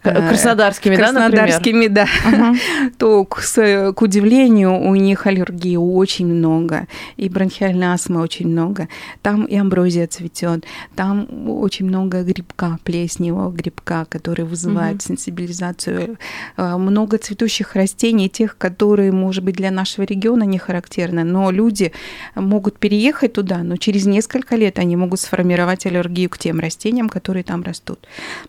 К- 0.04 0.08
э, 0.10 0.28
Краснодарскими, 0.30 0.96
да, 0.96 1.12
например? 1.12 1.32
краснодарскими, 1.32 1.88
да, 1.88 2.06
то, 2.98 3.26
к, 3.26 4.02
удивлению, 4.02 4.80
у 4.80 4.94
них 4.96 5.26
аллергии 5.26 5.76
очень 5.76 6.28
много, 6.28 6.86
и 7.18 7.30
бронхиальной 7.30 7.88
астмы 7.88 8.22
очень 8.22 8.48
много. 8.48 8.88
Там 9.24 9.46
и 9.50 9.58
амброзия 9.58 10.08
цветет, 10.08 10.64
там 10.96 11.28
очень 11.50 11.86
много 11.88 12.24
грибка, 12.24 12.78
плесневого 12.84 13.52
грибка, 13.52 14.06
который 14.10 14.46
вызывает 14.46 14.96
Мгм. 14.96 15.02
сенсибилизацию. 15.02 16.18
Э, 16.58 16.78
Много 16.78 17.18
цветущих 17.18 17.76
растений, 17.76 18.30
тех, 18.30 18.58
которые, 18.58 19.12
может 19.12 19.44
быть, 19.44 19.56
для 19.56 19.72
нашего 19.72 20.06
региона 20.06 20.44
не 20.44 20.58
характерны, 20.60 21.24
но 21.24 21.52
люди 21.52 21.92
могут 22.36 22.78
переехать 22.80 23.34
туда, 23.34 23.64
но 23.64 23.78
через 23.78 24.06
несколько 24.06 24.56
лет 24.56 24.80
они 24.80 24.96
могут 24.96 25.20
сформировать 25.20 25.86
аллергию 25.86 26.30
к 26.30 26.38
тем 26.38 26.60
растениям, 26.60 27.10
которые 27.10 27.44
там 27.44 27.64
растут. 27.64 28.00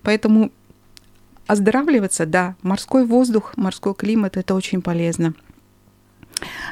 Поэтому 0.02 0.50
оздоравливаться, 1.46 2.26
да, 2.26 2.54
морской 2.62 3.04
воздух, 3.04 3.52
морской 3.56 3.94
климат 3.94 4.36
это 4.36 4.54
очень 4.54 4.82
полезно. 4.82 5.34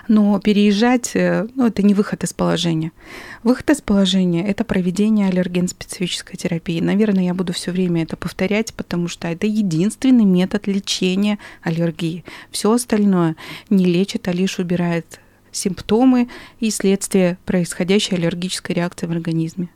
Но 0.08 0.38
переезжать, 0.40 1.12
э, 1.14 1.46
ну, 1.54 1.66
это 1.66 1.82
не 1.82 1.94
выход 1.94 2.24
из 2.24 2.32
положения. 2.32 2.92
Выход 3.42 3.70
из 3.70 3.80
положения– 3.80 4.46
это 4.48 4.64
проведение 4.64 5.28
аллерген-специфической 5.28 6.36
терапии. 6.36 6.80
Наверное, 6.80 7.24
я 7.24 7.34
буду 7.34 7.52
все 7.52 7.70
время 7.70 8.02
это 8.02 8.16
повторять, 8.16 8.74
потому 8.74 9.08
что 9.08 9.28
это 9.28 9.46
единственный 9.46 10.24
метод 10.24 10.66
лечения 10.66 11.38
аллергии. 11.62 12.24
Все 12.50 12.72
остальное 12.72 13.36
не 13.70 13.84
лечит, 13.84 14.28
а 14.28 14.32
лишь 14.32 14.58
убирает 14.58 15.20
симптомы 15.52 16.28
и 16.60 16.70
следствия 16.70 17.38
происходящей 17.44 18.16
аллергической 18.16 18.74
реакции 18.74 19.06
в 19.06 19.10
организме. 19.10 19.68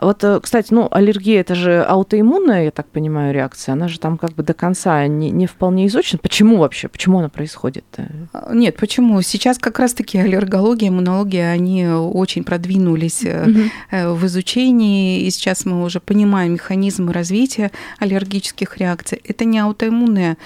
Вот, 0.00 0.24
э, 0.24 0.40
кстати, 0.40 0.72
ну, 0.72 0.88
аллергия 0.90 1.40
это 1.40 1.54
же 1.54 1.82
аутоиммунная, 1.82 2.64
я 2.64 2.70
так 2.70 2.88
понимаю, 2.88 3.34
реакция. 3.34 3.72
Она 3.72 3.88
же 3.88 3.98
там 3.98 4.18
как 4.18 4.32
бы 4.32 4.42
до 4.42 4.54
конца 4.54 5.06
не, 5.06 5.30
не 5.30 5.46
вполне 5.46 5.86
изучена. 5.86 6.18
Почему 6.22 6.58
вообще? 6.58 6.88
Почему 6.88 7.18
она 7.18 7.28
происходит? 7.28 7.84
А, 8.32 8.54
нет, 8.54 8.76
почему? 8.76 9.20
Сейчас 9.22 9.58
как 9.58 9.78
раз-таки 9.78 10.18
аллергология, 10.18 10.88
иммунология, 10.88 11.50
они 11.50 11.86
очень 11.86 12.44
продвинулись 12.44 13.22
угу. 13.22 14.16
в 14.16 14.26
изучении, 14.26 15.22
и 15.22 15.30
сейчас 15.30 15.64
мы 15.64 15.82
уже 15.84 16.00
понимаем 16.00 16.52
механизмы 16.54 17.12
развития 17.12 17.70
аллергических 17.98 18.78
реакций. 18.78 19.20
Это 19.24 19.44
не 19.44 19.58
аутоиммунный 19.58 20.36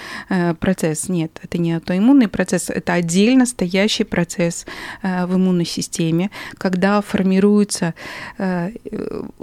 процесс, 0.59 1.09
нет, 1.09 1.39
это 1.43 1.57
не 1.57 1.73
аутоиммунный 1.73 2.27
процесс, 2.27 2.69
это 2.69 2.93
отдельно 2.93 3.45
стоящий 3.45 4.03
процесс 4.03 4.65
в 5.01 5.35
иммунной 5.35 5.65
системе, 5.65 6.29
когда 6.57 7.01
формируется 7.01 7.93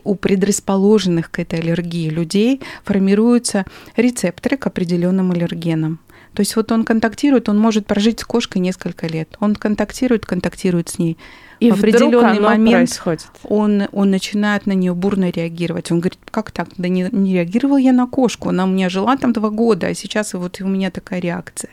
у 0.04 0.14
предрасположенных 0.14 1.30
к 1.30 1.38
этой 1.38 1.60
аллергии 1.60 2.08
людей 2.08 2.60
формируются 2.84 3.64
рецепторы 3.96 4.56
к 4.56 4.66
определенным 4.66 5.30
аллергенам. 5.32 6.00
То 6.34 6.40
есть 6.40 6.56
вот 6.56 6.72
он 6.72 6.84
контактирует, 6.84 7.48
он 7.48 7.58
может 7.58 7.86
прожить 7.86 8.20
с 8.20 8.24
кошкой 8.24 8.58
несколько 8.58 9.06
лет. 9.06 9.36
Он 9.40 9.54
контактирует, 9.54 10.24
контактирует 10.24 10.88
с 10.88 10.98
ней. 10.98 11.18
И 11.60 11.70
в 11.70 11.74
определенный 11.74 12.40
момент 12.40 12.88
происходит. 12.88 13.26
Он, 13.44 13.84
он 13.92 14.10
начинает 14.10 14.66
на 14.66 14.72
нее 14.72 14.94
бурно 14.94 15.30
реагировать. 15.30 15.92
Он 15.92 16.00
говорит, 16.00 16.18
как 16.30 16.50
так? 16.50 16.68
Да 16.76 16.88
не, 16.88 17.08
не 17.12 17.34
реагировал 17.34 17.76
я 17.76 17.92
на 17.92 18.06
кошку, 18.06 18.48
она 18.48 18.64
у 18.64 18.68
меня 18.68 18.88
жила 18.88 19.16
там 19.16 19.32
два 19.32 19.50
года, 19.50 19.88
а 19.88 19.94
сейчас 19.94 20.32
вот 20.34 20.60
у 20.60 20.66
меня 20.66 20.90
такая 20.90 21.20
реакция. 21.20 21.70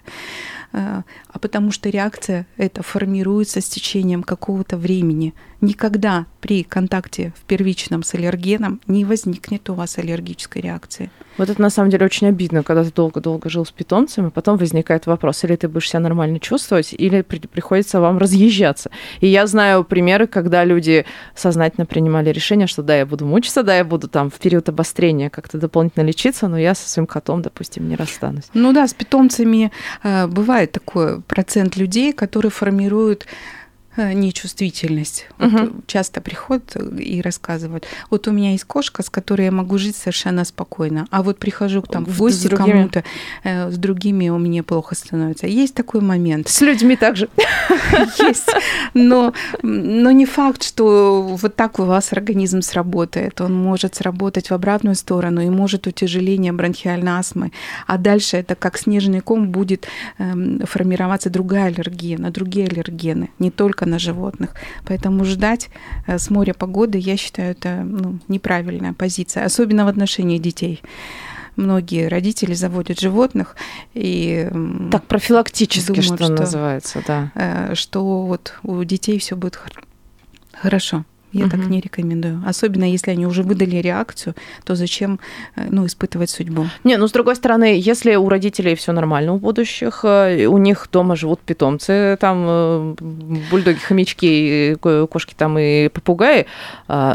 Э, 0.73 1.01
а 1.27 1.39
потому 1.39 1.71
что 1.71 1.89
реакция 1.89 2.45
это 2.57 2.83
формируется 2.83 3.61
с 3.61 3.69
течением 3.69 4.23
какого-то 4.23 4.77
времени. 4.77 5.33
Никогда 5.61 6.27
при 6.39 6.63
контакте 6.63 7.33
в 7.35 7.41
первичном 7.41 8.03
с 8.03 8.13
аллергеном 8.13 8.79
не 8.87 9.05
возникнет 9.05 9.69
у 9.69 9.73
вас 9.73 9.97
аллергической 9.97 10.61
реакции. 10.61 11.11
Вот 11.37 11.49
это 11.49 11.61
на 11.61 11.69
самом 11.69 11.89
деле 11.89 12.05
очень 12.05 12.27
обидно, 12.27 12.63
когда 12.63 12.83
ты 12.83 12.91
долго-долго 12.91 13.49
жил 13.49 13.65
с 13.65 13.71
питомцем, 13.71 14.27
и 14.27 14.31
потом 14.31 14.57
возникает 14.57 15.05
вопрос, 15.05 15.43
или 15.45 15.55
ты 15.55 15.69
будешь 15.69 15.89
себя 15.89 16.01
нормально 16.01 16.39
чувствовать, 16.39 16.93
или 16.93 17.21
при- 17.21 17.39
приходится 17.39 18.01
вам 18.01 18.17
разъезжаться. 18.17 18.91
И 19.21 19.27
я 19.27 19.47
знаю 19.47 19.83
примеры, 19.85 20.27
когда 20.27 20.65
люди 20.65 21.05
сознательно 21.35 21.85
принимали 21.85 22.29
решение, 22.31 22.67
что 22.67 22.83
да, 22.83 22.97
я 22.97 23.05
буду 23.05 23.25
мучиться, 23.25 23.63
да, 23.63 23.77
я 23.77 23.85
буду 23.85 24.09
там 24.09 24.29
в 24.29 24.35
период 24.35 24.67
обострения 24.67 25.29
как-то 25.29 25.57
дополнительно 25.57 26.03
лечиться, 26.03 26.47
но 26.47 26.57
я 26.57 26.75
со 26.75 26.89
своим 26.89 27.07
котом, 27.07 27.41
допустим, 27.41 27.87
не 27.87 27.95
расстанусь. 27.95 28.45
Ну 28.53 28.73
да, 28.73 28.85
с 28.87 28.93
питомцами 28.93 29.71
э, 30.03 30.27
бывает 30.27 30.73
такой 30.73 31.21
процент 31.21 31.77
людей, 31.77 32.11
которые 32.11 32.51
формируют 32.51 33.25
нечувствительность. 34.13 35.27
Угу. 35.39 35.49
Вот 35.49 35.71
часто 35.87 36.21
приходят 36.21 36.75
и 36.99 37.21
рассказывают. 37.21 37.85
Вот 38.09 38.27
у 38.27 38.31
меня 38.31 38.51
есть 38.51 38.63
кошка, 38.63 39.03
с 39.03 39.09
которой 39.09 39.45
я 39.45 39.51
могу 39.51 39.77
жить 39.77 39.95
совершенно 39.95 40.45
спокойно, 40.45 41.07
а 41.11 41.23
вот 41.23 41.39
прихожу 41.39 41.81
там 41.81 42.05
в 42.05 42.17
гости 42.17 42.47
к 42.47 42.55
кому-то, 42.55 43.03
э, 43.43 43.71
с 43.71 43.77
другими 43.77 44.29
у 44.29 44.37
меня 44.37 44.63
плохо 44.63 44.95
становится. 44.95 45.47
Есть 45.47 45.75
такой 45.75 46.01
момент. 46.01 46.47
С 46.47 46.61
людьми 46.61 46.95
также. 46.95 47.29
Есть. 48.19 48.49
Но, 48.93 49.33
но 49.61 50.11
не 50.11 50.25
факт, 50.25 50.63
что 50.63 51.21
вот 51.23 51.55
так 51.55 51.79
у 51.79 51.83
вас 51.83 52.13
организм 52.13 52.61
сработает. 52.61 53.41
Он 53.41 53.53
может 53.53 53.95
сработать 53.95 54.49
в 54.49 54.53
обратную 54.53 54.95
сторону 54.95 55.41
и 55.41 55.49
может 55.49 55.87
утяжеление 55.87 56.51
бронхиальной 56.51 57.13
астмы. 57.13 57.51
А 57.87 57.97
дальше 57.97 58.37
это 58.37 58.55
как 58.55 58.77
снежный 58.77 59.21
ком 59.21 59.49
будет 59.49 59.87
эм, 60.17 60.61
формироваться 60.65 61.29
другая 61.29 61.67
аллергия 61.67 62.17
на 62.17 62.31
другие 62.31 62.67
аллергены. 62.67 63.29
Не 63.39 63.51
только 63.51 63.85
на 63.89 63.99
животных. 63.99 64.55
Поэтому 64.85 65.25
ждать 65.25 65.69
э, 66.07 66.17
с 66.17 66.29
моря 66.29 66.53
погоды, 66.53 66.97
я 66.97 67.17
считаю, 67.17 67.51
это 67.51 67.81
ну, 67.83 68.19
неправильная 68.27 68.93
позиция, 68.93 69.45
особенно 69.45 69.85
в 69.85 69.87
отношении 69.87 70.37
детей 70.37 70.81
многие 71.55 72.07
родители 72.07 72.53
заводят 72.53 72.99
животных 72.99 73.55
и 73.93 74.49
так 74.91 75.03
профилактически 75.05 75.87
думают, 75.87 76.05
что, 76.05 76.23
что 76.23 76.33
называется, 76.33 77.03
да, 77.05 77.31
э, 77.35 77.75
что 77.75 78.25
вот 78.25 78.53
у 78.63 78.83
детей 78.83 79.19
все 79.19 79.35
будет 79.35 79.59
хорошо. 80.53 81.05
Я 81.31 81.45
угу. 81.45 81.51
так 81.51 81.67
не 81.67 81.79
рекомендую. 81.79 82.41
Особенно 82.45 82.83
если 82.83 83.11
они 83.11 83.27
уже 83.27 83.43
выдали 83.43 83.75
реакцию, 83.77 84.35
то 84.63 84.75
зачем 84.75 85.19
э, 85.55 85.67
ну, 85.69 85.85
испытывать 85.85 86.31
судьбу? 86.31 86.67
Не, 86.83 86.97
ну 86.97 87.07
с 87.07 87.11
другой 87.11 87.35
стороны, 87.35 87.79
если 87.79 88.15
у 88.15 88.27
родителей 88.29 88.75
все 88.75 88.91
нормально 88.93 89.33
у 89.33 89.37
будущих, 89.37 90.01
э, 90.03 90.47
у 90.47 90.57
них 90.57 90.87
дома 90.91 91.15
живут 91.15 91.39
питомцы, 91.41 92.17
там 92.19 92.45
э, 92.47 92.95
бульдоги, 93.51 93.77
хомячки, 93.77 94.75
кошки 94.79 95.35
там 95.37 95.59
и 95.59 95.89
попугаи, 95.89 96.45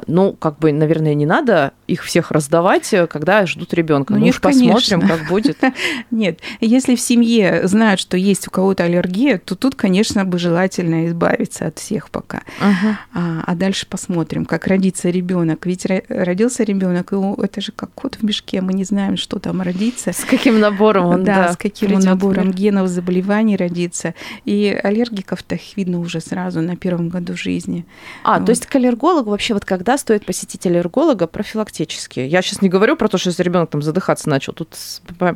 ну, 0.06 0.32
как 0.32 0.58
бы, 0.58 0.72
наверное, 0.72 1.14
не 1.14 1.26
надо 1.26 1.72
их 1.86 2.04
всех 2.04 2.30
раздавать, 2.30 2.94
когда 3.10 3.46
ждут 3.46 3.74
ребенка. 3.74 4.14
Ну, 4.14 4.20
ну 4.20 4.26
уж 4.26 4.40
посмотрим, 4.40 5.00
как 5.00 5.28
будет. 5.28 5.58
Нет, 6.10 6.40
если 6.60 6.94
в 6.94 7.00
семье 7.00 7.66
знают, 7.66 8.00
что 8.00 8.16
есть 8.16 8.46
у 8.48 8.50
кого-то 8.50 8.84
аллергия, 8.84 9.38
то 9.38 9.54
тут, 9.54 9.74
конечно, 9.74 10.24
бы 10.24 10.38
желательно 10.38 11.06
избавиться 11.06 11.66
от 11.66 11.78
всех 11.78 12.10
пока. 12.10 12.42
А, 12.60 13.42
а 13.46 13.54
дальше 13.54 13.86
посмотрим 13.86 14.03
посмотрим, 14.04 14.44
как 14.44 14.66
родится 14.66 15.10
ребенок. 15.10 15.66
Ведь 15.66 15.86
родился 16.08 16.62
ребенок, 16.62 17.12
и 17.12 17.16
это 17.42 17.60
же 17.60 17.72
как 17.72 17.90
кот 17.94 18.16
в 18.16 18.22
мешке, 18.22 18.60
мы 18.60 18.72
не 18.72 18.84
знаем, 18.84 19.16
что 19.16 19.38
там 19.38 19.62
родится. 19.62 20.12
С 20.12 20.24
каким 20.24 20.60
набором 20.60 21.06
он, 21.06 21.24
да, 21.24 21.46
да 21.46 21.52
с 21.52 21.56
каким 21.56 21.94
он 21.94 22.00
набором 22.00 22.50
генов 22.50 22.88
заболеваний 22.88 23.56
родится. 23.56 24.14
И 24.44 24.78
аллергиков-то 24.82 25.54
их 25.54 25.76
видно 25.76 26.00
уже 26.00 26.20
сразу 26.20 26.60
на 26.60 26.76
первом 26.76 27.08
году 27.08 27.36
жизни. 27.36 27.86
А, 28.24 28.38
вот. 28.38 28.46
то 28.46 28.50
есть 28.50 28.66
к 28.66 28.76
аллергологу 28.76 29.30
вообще 29.30 29.54
вот 29.54 29.64
когда 29.64 29.96
стоит 29.96 30.26
посетить 30.26 30.66
аллерголога 30.66 31.26
профилактически? 31.26 32.20
Я 32.20 32.42
сейчас 32.42 32.62
не 32.62 32.68
говорю 32.68 32.96
про 32.96 33.08
то, 33.08 33.18
что 33.18 33.30
если 33.30 33.42
ребенок 33.42 33.70
там 33.70 33.82
задыхаться 33.82 34.28
начал, 34.28 34.52
тут 34.52 34.76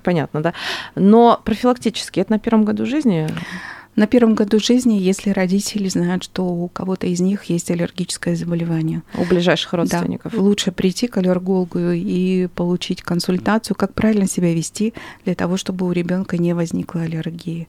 понятно, 0.04 0.42
да, 0.42 0.52
но 0.94 1.40
профилактически 1.44 2.20
это 2.20 2.32
на 2.32 2.38
первом 2.38 2.64
году 2.64 2.84
жизни? 2.84 3.28
На 3.98 4.06
первом 4.06 4.34
году 4.34 4.60
жизни, 4.60 4.94
если 4.94 5.30
родители 5.30 5.88
знают, 5.88 6.22
что 6.22 6.44
у 6.44 6.68
кого-то 6.68 7.08
из 7.08 7.20
них 7.20 7.44
есть 7.44 7.68
аллергическое 7.70 8.36
заболевание. 8.36 9.02
У 9.14 9.24
ближайших 9.24 9.72
родственников. 9.72 10.32
Да, 10.32 10.40
лучше 10.40 10.70
прийти 10.70 11.08
к 11.08 11.16
аллергологу 11.16 11.90
и 11.90 12.46
получить 12.54 13.02
консультацию, 13.02 13.76
как 13.76 13.94
правильно 13.94 14.28
себя 14.28 14.54
вести 14.54 14.94
для 15.24 15.34
того, 15.34 15.56
чтобы 15.56 15.84
у 15.86 15.90
ребенка 15.90 16.38
не 16.38 16.54
возникла 16.54 17.02
аллергии. 17.02 17.66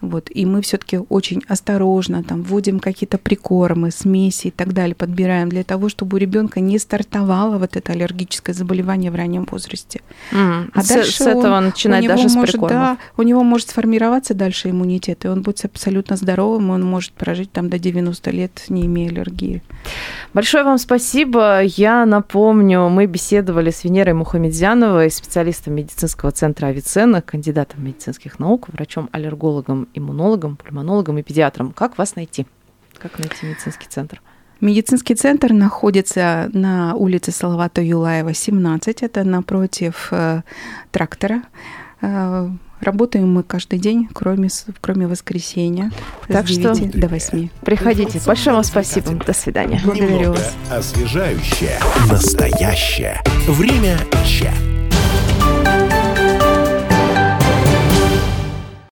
Вот. 0.00 0.28
И 0.30 0.44
мы 0.44 0.60
все-таки 0.62 0.98
очень 1.08 1.42
осторожно 1.46 2.24
там 2.24 2.42
вводим 2.42 2.80
какие-то 2.80 3.18
прикормы, 3.18 3.92
смеси 3.92 4.48
и 4.48 4.50
так 4.50 4.72
далее, 4.72 4.96
подбираем 4.96 5.50
для 5.50 5.62
того, 5.62 5.88
чтобы 5.88 6.16
у 6.16 6.18
ребенка 6.18 6.58
не 6.58 6.78
стартовало 6.78 7.58
вот 7.58 7.76
это 7.76 7.92
аллергическое 7.92 8.54
заболевание 8.54 9.12
в 9.12 9.14
раннем 9.14 9.46
возрасте. 9.48 10.00
Mm. 10.32 10.70
А 10.74 10.82
с, 10.82 10.88
дальше 10.88 11.12
с 11.12 11.20
этого 11.20 11.58
он, 11.58 11.66
начинать 11.66 12.06
даже 12.06 12.28
с 12.28 12.34
может, 12.34 12.60
Да, 12.60 12.98
у 13.16 13.22
него 13.22 13.44
может 13.44 13.68
сформироваться 13.68 14.34
дальше 14.34 14.70
иммунитет, 14.70 15.24
и 15.24 15.28
он 15.28 15.42
будет 15.42 15.59
абсолютно 15.64 16.16
здоровым, 16.16 16.70
он 16.70 16.82
может 16.82 17.12
прожить 17.12 17.52
там 17.52 17.68
до 17.68 17.78
90 17.78 18.30
лет, 18.30 18.64
не 18.68 18.86
имея 18.86 19.08
аллергии. 19.10 19.62
Большое 20.34 20.64
вам 20.64 20.78
спасибо. 20.78 21.62
Я 21.62 22.06
напомню, 22.06 22.88
мы 22.88 23.06
беседовали 23.06 23.70
с 23.70 23.84
Венерой 23.84 24.14
Мухамедзяновой, 24.14 25.10
специалистом 25.10 25.74
медицинского 25.74 26.30
центра 26.30 26.68
Авиценна, 26.68 27.22
кандидатом 27.22 27.84
медицинских 27.84 28.38
наук, 28.38 28.68
врачом-аллергологом, 28.68 29.88
иммунологом, 29.94 30.56
пульмонологом 30.56 31.18
и 31.18 31.22
педиатром. 31.22 31.72
Как 31.72 31.98
вас 31.98 32.16
найти? 32.16 32.46
Как 32.98 33.18
найти 33.18 33.46
медицинский 33.46 33.86
центр? 33.88 34.20
Медицинский 34.60 35.14
центр 35.14 35.52
находится 35.52 36.50
на 36.52 36.94
улице 36.94 37.30
Салавата 37.30 37.80
Юлаева, 37.80 38.34
17. 38.34 39.02
Это 39.02 39.24
напротив 39.24 40.08
э, 40.10 40.42
трактора. 40.90 41.42
Работаем 42.80 43.32
мы 43.32 43.42
каждый 43.42 43.78
день, 43.78 44.08
кроме, 44.12 44.48
кроме 44.80 45.06
воскресенья. 45.06 45.90
Так 46.28 46.48
с 46.48 46.56
9 46.56 46.90
что 46.90 46.98
до 46.98 47.08
8. 47.08 47.48
Приходите. 47.62 48.20
Большое 48.26 48.54
вам 48.54 48.64
спасибо. 48.64 49.12
До 49.24 49.32
свидания. 49.32 49.80
Благодарю 49.84 50.32
вас. 50.32 50.54
Освежающее, 50.70 51.78
настоящее. 52.08 53.20
Время 53.46 53.98
чат. 54.26 54.69